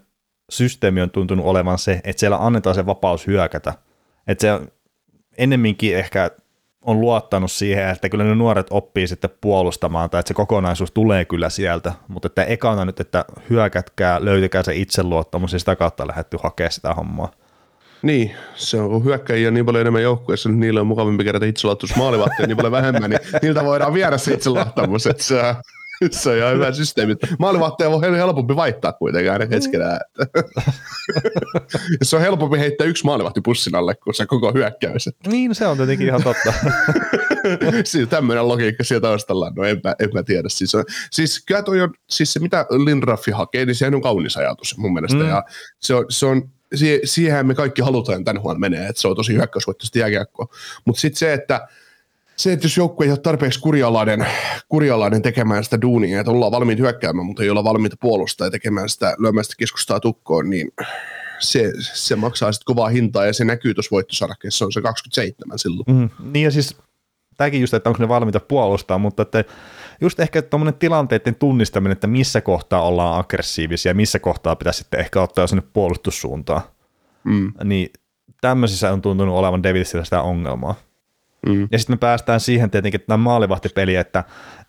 systeemi 0.52 1.00
on 1.00 1.10
tuntunut 1.10 1.46
olevan 1.46 1.78
se, 1.78 2.00
että 2.04 2.20
siellä 2.20 2.36
annetaan 2.46 2.74
se 2.74 2.86
vapaus 2.86 3.26
hyökätä. 3.26 3.74
Että 4.26 4.42
se 4.42 4.72
ennemminkin 5.38 5.96
ehkä 5.96 6.30
on 6.82 7.00
luottanut 7.00 7.52
siihen, 7.52 7.88
että 7.88 8.08
kyllä 8.08 8.24
ne 8.24 8.34
nuoret 8.34 8.66
oppii 8.70 9.06
sitten 9.06 9.30
puolustamaan, 9.40 10.10
tai 10.10 10.20
että 10.20 10.28
se 10.28 10.34
kokonaisuus 10.34 10.90
tulee 10.90 11.24
kyllä 11.24 11.50
sieltä, 11.50 11.92
mutta 12.08 12.26
että 12.26 12.44
ekana 12.44 12.84
nyt, 12.84 13.00
että 13.00 13.24
hyökätkää, 13.50 14.24
löytäkää 14.24 14.62
se 14.62 14.74
itseluottamus 14.74 15.52
ja 15.52 15.58
sitä 15.58 15.76
kautta 15.76 16.06
lähdetty 16.06 16.38
hakemaan 16.42 16.72
sitä 16.72 16.94
hommaa. 16.94 17.30
Niin, 18.02 18.34
se 18.54 18.80
on 18.80 19.04
hyökkäjiä 19.04 19.50
niin 19.50 19.66
paljon 19.66 19.80
enemmän 19.80 20.02
joukkueessa, 20.02 20.48
niin 20.48 20.60
niillä 20.60 20.80
on 20.80 20.86
mukavampi 20.86 21.24
kerätä 21.24 21.46
itseluottamus 21.46 21.96
maalivahtia 21.96 22.46
niin 22.46 22.56
paljon 22.56 22.72
vähemmän, 22.72 23.10
niin 23.10 23.20
niiltä 23.42 23.64
voidaan 23.64 23.94
viedä 23.94 24.18
se 24.18 24.34
itseluottamus, 24.34 25.06
että 25.06 25.22
se, 25.22 25.54
se 26.10 26.30
on 26.30 26.36
ihan 26.36 26.54
hyvä 26.54 26.72
systeemi. 26.72 27.16
Maalivahtia 27.38 27.90
voi 27.90 28.00
helpompi 28.00 28.56
vaihtaa 28.56 28.92
kuitenkin 28.92 29.32
aina 29.32 29.46
keskenään. 29.46 30.00
se 32.02 32.16
on 32.16 32.22
helpompi 32.22 32.58
heittää 32.58 32.86
yksi 32.86 33.04
maalivahti 33.04 33.40
pussin 33.40 33.74
alle, 33.74 33.94
kuin 33.94 34.14
se 34.14 34.26
koko 34.26 34.52
hyökkäys. 34.52 35.10
Niin, 35.26 35.54
se 35.54 35.66
on 35.66 35.76
tietenkin 35.76 36.06
ihan 36.06 36.22
totta. 36.22 36.52
siis 37.84 38.08
tämmöinen 38.08 38.48
logiikka 38.48 38.84
sieltä 38.84 39.06
taustalla, 39.08 39.52
no 39.56 39.64
enpä, 39.64 39.94
enpä 39.98 40.22
tiedä. 40.22 40.48
Siis, 40.48 40.74
on, 40.74 40.84
siis 41.10 41.44
kyllä 41.46 41.62
toi 41.62 41.80
on, 41.80 41.94
siis 42.10 42.32
se 42.32 42.40
mitä 42.40 42.66
Lindraffi 42.70 43.30
hakee, 43.30 43.66
niin 43.66 43.74
sehän 43.74 43.94
on 43.94 44.02
kaunis 44.02 44.36
ajatus 44.36 44.78
mun 44.78 44.92
mielestä. 44.92 45.18
Mm. 45.18 45.28
Ja 45.28 45.44
se 45.78 45.94
on, 45.94 46.06
se 46.08 46.26
on 46.26 46.50
siihen 47.04 47.46
me 47.46 47.54
kaikki 47.54 47.82
halutaan 47.82 48.24
tämän 48.24 48.42
huon 48.42 48.60
menee, 48.60 48.88
että 48.88 49.02
se 49.02 49.08
on 49.08 49.16
tosi 49.16 49.34
hyökkäysvoittoista 49.34 49.98
jääkiekkoa. 49.98 50.46
Mutta 50.84 51.00
sitten 51.00 51.18
se, 51.18 51.32
että 51.32 51.68
se, 52.42 52.52
että 52.52 52.64
jos 52.64 52.76
joukkue 52.76 53.06
ei 53.06 53.10
ole 53.12 53.18
tarpeeksi 53.18 53.60
kurialainen, 53.60 54.26
kurialainen 54.68 55.22
tekemään 55.22 55.64
sitä 55.64 55.80
duunia, 55.82 56.20
että 56.20 56.32
ollaan 56.32 56.52
valmiit 56.52 56.78
hyökkäämään, 56.78 57.26
mutta 57.26 57.42
ei 57.42 57.50
olla 57.50 57.64
valmiita 57.64 57.96
puolustaa 58.00 58.46
ja 58.46 58.50
tekemään 58.50 58.88
sitä, 58.88 59.14
lyömään 59.18 59.44
sitä 59.44 59.54
keskustaa 59.58 60.00
tukkoon, 60.00 60.50
niin 60.50 60.72
se, 61.38 61.72
se 61.80 62.16
maksaa 62.16 62.52
sitten 62.52 62.74
kovaa 62.74 62.88
hintaa 62.88 63.26
ja 63.26 63.32
se 63.32 63.44
näkyy 63.44 63.74
tuossa 63.74 63.90
voittosarakkeessa, 63.90 64.64
on 64.64 64.72
se 64.72 64.80
27 64.80 65.58
silloin. 65.58 65.84
Mm, 65.88 66.10
niin 66.32 66.44
ja 66.44 66.50
siis 66.50 66.76
tämäkin 67.36 67.60
just, 67.60 67.74
että 67.74 67.90
onko 67.90 68.02
ne 68.02 68.08
valmiita 68.08 68.40
puolustaa, 68.40 68.98
mutta 68.98 69.22
että 69.22 69.44
just 70.00 70.20
ehkä 70.20 70.42
tuommoinen 70.42 70.78
tilanteiden 70.78 71.34
tunnistaminen, 71.34 71.92
että 71.92 72.06
missä 72.06 72.40
kohtaa 72.40 72.82
ollaan 72.82 73.20
aggressiivisia 73.20 73.90
ja 73.90 73.94
missä 73.94 74.18
kohtaa 74.18 74.56
pitäisi 74.56 74.78
sitten 74.78 75.00
ehkä 75.00 75.22
ottaa 75.22 75.46
sinne 75.46 75.62
puolustussuuntaan, 75.72 76.62
mm. 77.24 77.52
niin 77.64 77.90
tämmöisissä 78.40 78.92
on 78.92 79.02
tuntunut 79.02 79.36
olevan 79.36 79.62
Davidsilla 79.62 80.04
sitä 80.04 80.22
ongelmaa. 80.22 80.74
Mm. 81.46 81.68
Ja 81.70 81.78
sitten 81.78 81.94
me 81.94 81.98
päästään 81.98 82.40
siihen 82.40 82.70
tietenkin, 82.70 83.00
että 83.00 83.06
tämä 83.06 83.24
maalivahtipeli, 83.24 83.96
että 83.96 84.24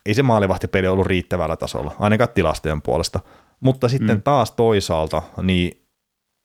ei 0.06 0.14
se 0.14 0.22
maalivahtipeli 0.22 0.86
ollut 0.86 1.06
riittävällä 1.06 1.56
tasolla, 1.56 1.96
ainakaan 1.98 2.28
tilastojen 2.34 2.82
puolesta. 2.82 3.20
Mutta 3.60 3.88
sitten 3.88 4.16
mm. 4.16 4.22
taas 4.22 4.50
toisaalta, 4.50 5.22
niin 5.42 5.84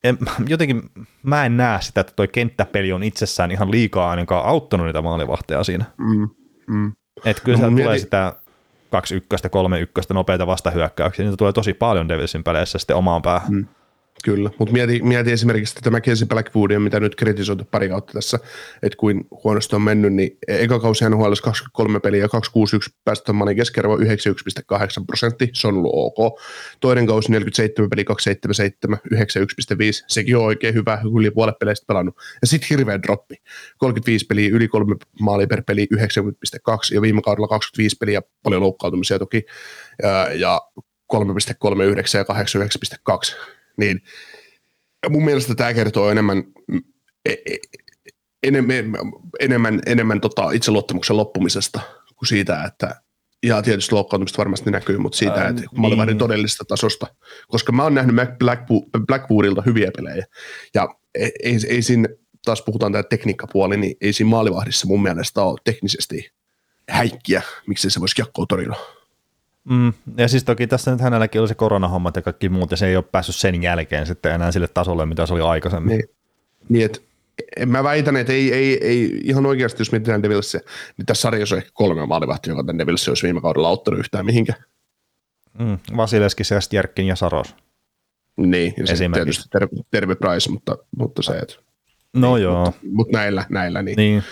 en, 0.03 0.17
jotenkin 0.47 0.81
mä 1.23 1.45
en 1.45 1.57
näe 1.57 1.81
sitä, 1.81 2.01
että 2.01 2.13
toi 2.15 2.27
kenttäpeli 2.27 2.91
on 2.91 3.03
itsessään 3.03 3.51
ihan 3.51 3.71
liikaa 3.71 4.09
ainakaan 4.09 4.45
auttanut 4.45 4.85
niitä 4.85 5.01
maalivahteja 5.01 5.63
siinä. 5.63 5.85
Mm. 5.97 6.29
Mm. 6.67 6.91
Että 7.25 7.43
kyllä 7.43 7.57
no, 7.57 7.69
tulee 7.69 7.85
mietin... 7.85 7.99
sitä 7.99 8.33
2 8.91 9.15
ykköstä, 9.15 9.49
3 9.49 9.79
ykköstä 9.79 10.13
nopeita 10.13 10.47
vastahyökkäyksiä, 10.47 11.25
niitä 11.25 11.37
tulee 11.37 11.53
tosi 11.53 11.73
paljon 11.73 12.09
Devilsin 12.09 12.43
peleissä 12.43 12.77
sitten 12.77 12.95
omaan 12.95 13.21
päähän. 13.21 13.53
Mm. 13.53 13.65
Kyllä, 14.23 14.49
mutta 14.59 14.73
mieti, 14.73 15.01
mieti 15.03 15.31
esimerkiksi 15.31 15.75
tätä 15.75 15.91
Mackenzie 15.91 16.27
Blackwoodia, 16.27 16.79
mitä 16.79 16.99
nyt 16.99 17.15
kritisoitu 17.15 17.63
pari 17.71 17.89
kautta 17.89 18.13
tässä, 18.13 18.39
että 18.83 18.97
kuin 18.97 19.27
huonosti 19.43 19.75
on 19.75 19.81
mennyt, 19.81 20.13
niin 20.13 20.37
eka 20.47 20.79
kausi 20.79 21.09
NHL 21.09 21.33
23 21.43 21.99
peliä, 21.99 22.27
261 22.27 22.99
päästöt 23.03 23.35
money 23.35 23.55
keskiarvo 23.55 23.97
91,8 23.97 24.05
prosentti, 25.07 25.49
se 25.53 25.67
on 25.67 25.75
ollut 25.75 25.91
ok. 25.93 26.39
Toinen 26.79 27.07
kausi 27.07 27.31
47 27.31 27.89
peliä, 27.89 28.05
277, 28.05 28.99
91,5, 30.01 30.05
sekin 30.07 30.37
on 30.37 30.43
oikein 30.43 30.73
hyvä, 30.73 31.01
yli 31.17 31.31
puolet 31.31 31.59
peleistä 31.59 31.85
pelannut. 31.87 32.15
Ja 32.41 32.47
sitten 32.47 32.69
hirveä 32.69 33.01
droppi, 33.01 33.35
35 33.77 34.25
peliä, 34.25 34.49
yli 34.53 34.67
kolme 34.67 34.95
maalia 35.19 35.47
per 35.47 35.63
peli, 35.67 35.87
90,2 35.95 36.01
ja 36.93 37.01
viime 37.01 37.21
kaudella 37.21 37.47
25 37.47 37.95
peliä, 37.99 38.21
paljon 38.43 38.61
loukkaantumisia 38.61 39.19
toki, 39.19 39.45
ja 40.35 40.61
3,39 41.13 41.19
ja 42.13 42.25
89,2 43.13 43.58
niin 43.79 44.01
mun 45.09 45.25
mielestä 45.25 45.55
tämä 45.55 45.73
kertoo 45.73 46.09
enemmän, 46.09 46.43
e, 47.25 47.31
e, 47.31 47.57
enemmän, 48.43 48.75
enemmän, 49.39 49.81
enemmän 49.85 50.21
tota 50.21 50.51
itseluottamuksen 50.51 51.17
loppumisesta 51.17 51.79
kuin 52.15 52.27
siitä, 52.27 52.63
että 52.63 53.01
ja 53.43 53.61
tietysti 53.61 53.95
loukkaantumista 53.95 54.37
varmasti 54.37 54.71
näkyy, 54.71 54.97
mutta 54.97 55.17
siitä, 55.17 55.47
että 55.47 55.63
mä 55.77 55.87
olen 55.87 56.07
niin. 56.07 56.17
todellisesta 56.17 56.65
tasosta. 56.67 57.07
Koska 57.47 57.71
mä 57.71 57.83
oon 57.83 57.93
nähnyt 57.93 58.15
Blackwoodilta 59.07 59.63
hyviä 59.65 59.91
pelejä. 59.97 60.25
Ja 60.73 60.95
ei, 61.15 61.31
ei, 61.43 61.57
ei 61.67 61.81
siinä, 61.81 62.07
taas 62.45 62.61
puhutaan 62.61 62.91
tämä 62.91 63.03
tekniikkapuoli, 63.03 63.77
niin 63.77 63.95
ei 64.01 64.13
siinä 64.13 64.29
maalivahdissa 64.29 64.87
mun 64.87 65.03
mielestä 65.03 65.41
ole 65.41 65.59
teknisesti 65.63 66.31
häikkiä, 66.89 67.41
miksi 67.67 67.89
se 67.89 67.99
voisi 67.99 68.15
kiekkoa 68.15 68.45
torilla. 68.49 68.98
Mm, 69.63 69.93
ja 70.17 70.27
siis 70.27 70.43
toki 70.43 70.67
tässä 70.67 70.91
nyt 70.91 71.01
hänelläkin 71.01 71.41
oli 71.41 71.47
se 71.47 71.55
koronahommat 71.55 72.15
ja 72.15 72.21
kaikki 72.21 72.49
muut, 72.49 72.71
ja 72.71 72.77
se 72.77 72.87
ei 72.87 72.95
ole 72.95 73.03
päässyt 73.11 73.35
sen 73.35 73.63
jälkeen 73.63 74.05
sitten 74.05 74.33
enää 74.33 74.51
sille 74.51 74.67
tasolle, 74.67 75.05
mitä 75.05 75.25
se 75.25 75.33
oli 75.33 75.41
aikaisemmin. 75.41 75.97
Niin, 75.97 76.09
niin 76.69 76.85
että 76.85 76.99
mä 77.65 77.83
väitän, 77.83 78.17
että 78.17 78.33
ei, 78.33 78.53
ei, 78.53 78.87
ei 78.87 79.21
ihan 79.23 79.45
oikeasti, 79.45 79.81
jos 79.81 79.91
mietitään 79.91 80.23
Devilsia, 80.23 80.59
niin 80.97 81.05
tässä 81.05 81.21
sarjassa 81.21 81.55
on 81.55 81.57
ehkä 81.57 81.71
kolme 81.73 82.05
maalivahtia, 82.05 82.51
joka 82.51 82.63
tämän 82.63 82.77
Devilsia 82.77 83.11
olisi 83.11 83.23
viime 83.23 83.41
kaudella 83.41 83.67
auttanut 83.67 83.99
yhtään 83.99 84.25
mihinkään. 84.25 84.63
Mm, 85.59 85.77
Vasileski, 85.97 86.43
Jerkin 86.71 87.07
ja 87.07 87.15
Saros. 87.15 87.55
Niin, 88.37 88.73
ja 88.77 88.87
sitten 88.87 89.11
tietysti 89.11 89.49
terve, 89.51 89.69
terve 89.91 90.15
Price, 90.15 90.51
mutta, 90.51 90.77
mutta 90.97 91.21
se, 91.21 91.33
että 91.39 91.55
No 92.13 92.35
niin, 92.35 92.43
joo. 92.43 92.65
Mutta, 92.65 92.79
mutta 92.91 93.17
näillä, 93.17 93.45
näillä 93.49 93.81
niin, 93.81 93.95
niin. 93.97 94.23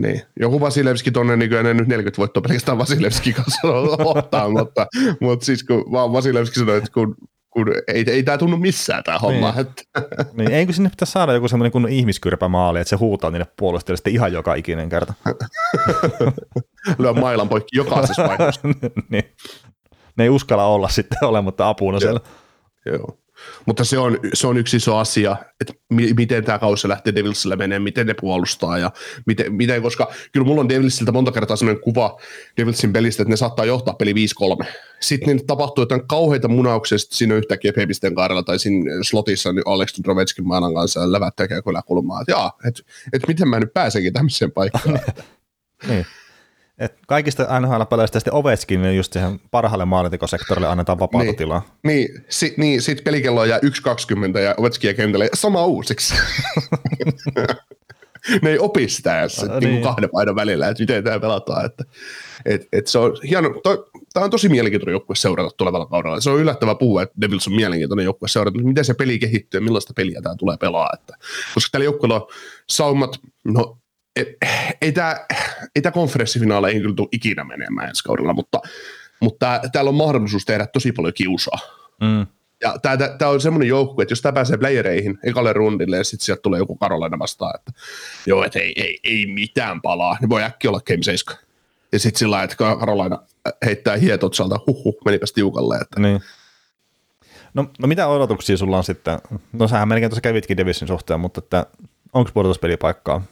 Niin. 0.00 0.22
Joku 0.40 0.60
Vasilevski 0.60 1.10
tuonne, 1.10 1.36
niin 1.36 1.48
kyllä 1.48 1.74
nyt 1.74 1.88
40 1.88 2.18
voittoa 2.18 2.40
pelkästään 2.40 2.78
Vasilevski 2.78 3.32
kanssa 3.32 3.68
ottaa, 4.14 4.48
mutta, 4.48 4.86
mutta 5.20 5.44
siis 5.46 5.64
kun 5.64 5.84
vaan 5.92 6.12
Vasilevski 6.12 6.58
sanoi, 6.58 6.78
että 6.78 6.90
kun 6.94 7.16
kun 7.56 7.72
ei, 7.88 8.04
ei 8.10 8.22
tämä 8.22 8.38
tunnu 8.38 8.56
missään 8.56 9.04
tämä 9.04 9.18
homma. 9.18 9.50
Niin. 9.50 9.60
Että, 9.60 9.82
Niin, 10.38 10.52
eikö 10.52 10.72
sinne 10.72 10.90
pitäisi 10.90 11.12
saada 11.12 11.32
joku 11.32 11.48
semmoinen 11.48 11.72
kun 11.72 11.88
ihmiskyrpämaali, 11.88 12.80
että 12.80 12.88
se 12.88 12.96
huutaa 12.96 13.30
niille 13.30 13.46
puolustajille 13.58 13.96
sitten 13.96 14.12
ihan 14.12 14.32
joka 14.32 14.54
ikinen 14.54 14.88
kerta. 14.88 15.14
lyö 16.98 17.12
mailan 17.12 17.48
poikki 17.48 17.76
jokaisessa 17.76 18.28
vaiheessa. 18.28 18.60
niin. 19.08 19.24
Ne 20.16 20.24
ei 20.24 20.30
uskalla 20.30 20.64
olla 20.64 20.88
sitten 20.88 21.18
olematta 21.24 21.68
apuna 21.68 22.00
siellä. 22.00 22.20
Joo. 22.86 23.18
Mutta 23.66 23.84
se 23.84 23.98
on, 23.98 24.18
se 24.34 24.46
on 24.46 24.56
yksi 24.56 24.76
iso 24.76 24.96
asia, 24.96 25.36
että 25.60 25.72
mi- 25.90 26.12
miten 26.16 26.44
tämä 26.44 26.58
kausi 26.58 26.88
lähtee 26.88 27.14
Devilsille 27.14 27.56
menee, 27.56 27.78
miten 27.78 28.06
ne 28.06 28.14
puolustaa 28.20 28.78
ja 28.78 28.90
miten, 29.26 29.54
miten, 29.54 29.82
koska 29.82 30.12
kyllä 30.32 30.46
mulla 30.46 30.60
on 30.60 30.68
Devilsiltä 30.68 31.12
monta 31.12 31.32
kertaa 31.32 31.56
sellainen 31.56 31.82
kuva 31.82 32.20
Devilsin 32.56 32.92
pelistä, 32.92 33.22
että 33.22 33.30
ne 33.30 33.36
saattaa 33.36 33.64
johtaa 33.64 33.94
peli 33.94 34.14
5-3. 34.62 34.66
Sitten 35.00 35.36
niin 35.36 35.46
tapahtuu 35.46 35.82
jotain 35.82 36.08
kauheita 36.08 36.48
munauksia 36.48 36.98
sitten 36.98 37.18
siinä 37.18 37.34
yhtäkkiä 37.34 37.72
Pepisten 37.72 38.14
kaarella 38.14 38.42
tai 38.42 38.58
siinä 38.58 38.90
slotissa 39.02 39.52
niin 39.52 39.62
Alex 39.66 40.02
Drovetskin 40.04 40.46
maanan 40.46 40.74
kanssa 40.74 41.12
lävättää 41.12 41.46
kyllä 41.48 41.82
kulmaa, 41.86 42.20
että 42.20 42.50
että 42.68 42.82
et 43.12 43.22
miten 43.28 43.48
mä 43.48 43.60
nyt 43.60 43.74
pääsenkin 43.74 44.12
tämmöiseen 44.12 44.52
paikkaan. 44.52 45.00
Niin. 45.88 46.06
Et 46.78 46.94
kaikista 47.08 47.60
NHL-peleistä 47.60 48.20
sitten 48.20 48.34
Ovechkin 48.34 48.82
niin 48.82 48.96
just 48.96 49.12
siihen 49.12 49.40
parhaalle 49.50 49.84
maalintikosektorille 49.84 50.68
annetaan 50.68 50.98
vapaata 50.98 51.24
Niin. 51.24 51.36
tilaa. 51.36 51.62
Niin, 51.84 52.08
si, 52.28 52.54
niin 52.56 52.82
sit 52.82 53.04
pelikello 53.04 53.44
jää 53.44 53.58
1.20 53.58 54.38
ja 54.38 54.54
Ovechkia 54.56 54.94
kentälle 54.94 55.28
sama 55.34 55.64
uusiksi. 55.64 56.14
ne 58.42 58.50
ei 58.50 58.58
opi 58.58 58.88
sitä 58.88 59.20
edes, 59.20 59.42
niin. 59.42 59.58
niin. 59.60 59.82
kahden 59.82 60.10
painon 60.10 60.36
välillä, 60.36 60.68
että 60.68 60.82
miten 60.82 61.04
tämä 61.04 61.20
pelataan. 61.20 61.64
Että, 61.66 61.84
et, 62.44 62.68
et 62.72 62.86
se 62.86 62.98
on 62.98 63.16
hieno, 63.28 63.50
tämä 64.12 64.24
on 64.24 64.30
tosi 64.30 64.48
mielenkiintoinen 64.48 64.92
joukkue 64.92 65.16
seurata 65.16 65.56
tulevalla 65.56 65.86
kaudella. 65.86 66.20
Se 66.20 66.30
on 66.30 66.40
yllättävää 66.40 66.74
puhua, 66.74 67.02
että 67.02 67.14
Devils 67.20 67.48
on 67.48 67.54
mielenkiintoinen 67.54 68.04
joukkue 68.04 68.28
seurata, 68.28 68.58
miten 68.62 68.84
se 68.84 68.94
peli 68.94 69.18
kehittyy 69.18 69.58
ja 69.58 69.64
millaista 69.64 69.92
peliä 69.96 70.22
tämä 70.22 70.34
tulee 70.38 70.56
pelaa. 70.56 70.90
Että, 70.94 71.14
koska 71.54 71.68
tällä 71.72 71.84
joukkueella 71.84 72.20
on 72.20 72.26
saumat, 72.68 73.20
no 73.44 73.78
ei, 74.16 74.36
ei 74.82 74.92
tämä 74.92 75.16
ei 75.74 75.82
tää 75.82 75.92
kyllä 75.92 76.94
tule 76.94 77.08
ikinä 77.12 77.44
menemään 77.44 77.88
ensi 77.88 78.04
kaudella, 78.04 78.32
mutta, 78.32 78.60
mutta 79.20 79.46
tää, 79.46 79.60
täällä 79.72 79.88
on 79.88 79.94
mahdollisuus 79.94 80.44
tehdä 80.44 80.66
tosi 80.66 80.92
paljon 80.92 81.14
kiusaa. 81.14 81.58
Mm. 82.00 82.26
Ja 82.60 82.74
tämä 83.18 83.30
on 83.30 83.40
semmoinen 83.40 83.68
joukkue, 83.68 84.02
että 84.02 84.12
jos 84.12 84.22
tämä 84.22 84.32
pääsee 84.32 84.58
playereihin 84.58 85.18
ekalle 85.24 85.52
rundille 85.52 85.96
ja 85.96 86.04
sitten 86.04 86.24
sieltä 86.24 86.42
tulee 86.42 86.58
joku 86.58 86.76
Karolaina 86.76 87.18
vastaan, 87.18 87.54
että 87.58 87.80
joo, 88.26 88.44
että 88.44 88.58
ei, 88.58 88.72
ei, 88.76 88.98
ei 89.04 89.26
mitään 89.26 89.82
palaa, 89.82 90.16
niin 90.20 90.28
voi 90.28 90.42
äkkiä 90.42 90.70
olla 90.70 90.80
Game 90.80 91.02
7. 91.02 91.38
Ja 91.92 91.98
sitten 91.98 92.18
sillä 92.18 92.36
lailla, 92.36 92.44
että 92.44 92.56
Karolaina 92.56 93.18
heittää 93.64 93.96
hietotsalta, 93.96 94.60
huhu, 94.66 94.98
menipäs 95.04 95.32
tiukalle. 95.32 95.76
Että. 95.76 96.00
Niin. 96.00 96.20
No, 97.54 97.70
no 97.78 97.88
mitä 97.88 98.06
odotuksia 98.06 98.56
sulla 98.56 98.76
on 98.76 98.84
sitten? 98.84 99.18
No 99.52 99.68
sähän 99.68 99.88
melkein 99.88 100.10
tuossa 100.10 100.20
kävitkin 100.20 100.56
Divisin 100.56 100.88
suhteen, 100.88 101.20
mutta 101.20 101.38
että 101.38 101.66
onko 102.12 102.30
pudotuspelipaikkaa? 102.34 103.22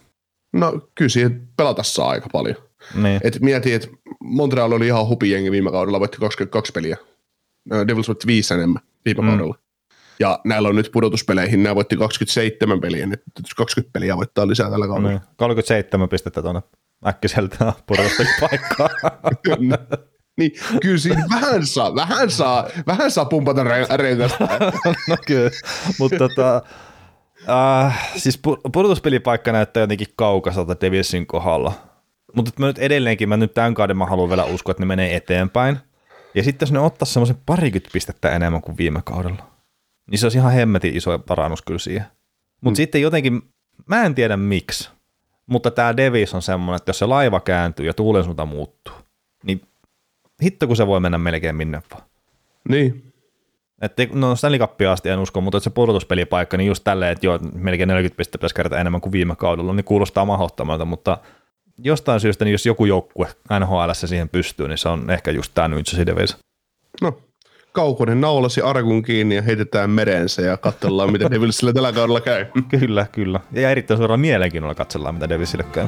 No 0.55 0.81
kyllä 0.95 1.09
siihen 1.09 1.47
pelata 1.57 1.83
saa 1.83 2.09
aika 2.09 2.27
paljon. 2.31 2.55
Niin. 2.95 3.19
Et 3.23 3.39
mietin, 3.41 3.75
että 3.75 3.87
Montreal 4.23 4.71
oli 4.71 4.87
ihan 4.87 5.07
hupijengi 5.07 5.51
viime 5.51 5.71
kaudella, 5.71 5.99
voitti 5.99 6.17
22 6.17 6.71
peliä. 6.71 6.97
Devils 7.87 8.07
voitti 8.07 8.27
viisi 8.27 8.53
enemmän 8.53 8.81
viime 9.05 9.21
Mm. 9.21 9.27
kaudella. 9.27 9.55
Ja 10.19 10.39
näillä 10.45 10.69
on 10.69 10.75
nyt 10.75 10.89
pudotuspeleihin, 10.93 11.63
nämä 11.63 11.75
voitti 11.75 11.97
27 11.97 12.81
peliä, 12.81 13.05
nyt 13.05 13.21
20 13.57 13.93
peliä 13.93 14.17
voittaa 14.17 14.47
lisää 14.47 14.69
tällä 14.69 14.87
kaudella. 14.87 15.09
niin. 15.09 15.21
37 15.37 16.09
pistettä 16.09 16.41
tuonne 16.41 16.61
äkkiseltä 17.07 17.73
pudotuspelipaikkaa. 17.87 18.89
niin 20.37 20.51
kyllä 20.81 20.97
siinä 20.97 21.25
vähän 21.29 21.65
saa, 21.65 21.95
vähän 21.95 22.31
saa, 22.31 22.67
vähän 22.87 23.11
saa 23.11 23.25
pumpata 23.25 23.63
re- 23.63 23.95
rengasta. 23.97 24.47
no 25.09 25.17
kyllä, 25.27 25.49
mutta 25.99 26.17
tota, 26.17 26.61
äh, 27.49 28.11
siis 28.17 28.39
pu- 28.47 28.69
pudotuspelipaikka 28.73 29.51
näyttää 29.51 29.81
jotenkin 29.81 30.07
kaukaiselta 30.15 30.75
Devilsin 30.81 31.27
kohdalla. 31.27 31.73
Mutta 32.35 32.51
mä 32.59 32.65
nyt 32.65 32.77
edelleenkin, 32.77 33.29
mä 33.29 33.37
nyt 33.37 33.53
tämän 33.53 33.73
kauden 33.73 33.97
mä 33.97 34.05
haluan 34.05 34.29
vielä 34.29 34.45
uskoa, 34.45 34.71
että 34.71 34.81
ne 34.81 34.87
menee 34.87 35.15
eteenpäin. 35.15 35.77
Ja 36.35 36.43
sitten 36.43 36.65
jos 36.65 36.71
ne 36.71 36.79
ottaa 36.79 37.05
semmoisen 37.05 37.37
parikymmentä 37.45 37.89
pistettä 37.93 38.29
enemmän 38.29 38.61
kuin 38.61 38.77
viime 38.77 39.01
kaudella, 39.05 39.47
niin 40.11 40.19
se 40.19 40.25
olisi 40.25 40.37
ihan 40.37 40.53
hemmetin 40.53 40.95
iso 40.97 41.19
parannus 41.19 41.61
kyllä 41.61 41.79
siihen. 41.79 42.05
Mutta 42.61 42.69
mm. 42.69 42.75
sitten 42.75 43.01
jotenkin, 43.01 43.41
mä 43.85 44.03
en 44.03 44.15
tiedä 44.15 44.37
miksi, 44.37 44.89
mutta 45.45 45.71
tämä 45.71 45.97
Devis 45.97 46.33
on 46.33 46.41
semmoinen, 46.41 46.75
että 46.75 46.89
jos 46.89 46.99
se 46.99 47.05
laiva 47.05 47.39
kääntyy 47.39 47.85
ja 47.85 47.93
tuulen 47.93 48.23
suunta 48.23 48.45
muuttuu, 48.45 48.93
niin 49.43 49.61
hitto 50.43 50.67
kun 50.67 50.75
se 50.75 50.87
voi 50.87 50.99
mennä 50.99 51.17
melkein 51.17 51.55
minne 51.55 51.81
vaan. 51.91 52.03
niin, 52.69 53.13
Että 53.81 54.07
no 54.13 54.35
Stanley 54.35 54.59
Cupia 54.59 54.91
asti 54.91 55.09
en 55.09 55.19
usko, 55.19 55.41
mutta 55.41 55.57
että 55.57 55.63
se 55.63 55.69
pudotuspelipaikka, 55.69 56.57
niin 56.57 56.67
just 56.67 56.83
tälleen, 56.83 57.11
että 57.11 57.25
joo, 57.25 57.39
melkein 57.53 57.87
40 57.87 58.17
pistettä 58.17 58.37
pitäisi 58.37 58.55
kerätä 58.55 58.77
enemmän 58.77 59.01
kuin 59.01 59.11
viime 59.11 59.35
kaudella, 59.35 59.73
niin 59.73 59.83
kuulostaa 59.83 60.25
mahdottomalta, 60.25 60.85
mutta 60.85 61.17
jostain 61.83 62.19
syystä, 62.19 62.45
niin 62.45 62.51
jos 62.51 62.65
joku 62.65 62.85
joukkue 62.85 63.27
NHL 63.59 63.91
siihen 63.93 64.29
pystyy, 64.29 64.67
niin 64.67 64.77
se 64.77 64.89
on 64.89 65.09
ehkä 65.09 65.31
just 65.31 65.51
tämä 65.55 65.75
Jersey 65.75 66.05
Devils. 66.05 66.37
no 67.01 67.17
Kaukonen 67.71 68.21
naulasi 68.21 68.61
arkun 68.61 69.03
kiinni 69.03 69.35
ja 69.35 69.41
heitetään 69.41 69.89
mereensä 69.89 70.41
ja 70.41 70.57
katsellaan, 70.57 71.11
miten 71.11 71.31
Devilsille 71.35 71.73
tällä 71.73 71.93
kaudella 71.93 72.21
käy. 72.21 72.45
Kyllä, 72.79 73.05
kyllä. 73.11 73.39
Ja 73.51 73.71
erittäin 73.71 73.97
suoraan 73.97 74.19
mielenkiinnolla 74.19 74.75
katsellaan, 74.75 75.15
mitä 75.15 75.29
Devilsille 75.29 75.63
käy. 75.63 75.87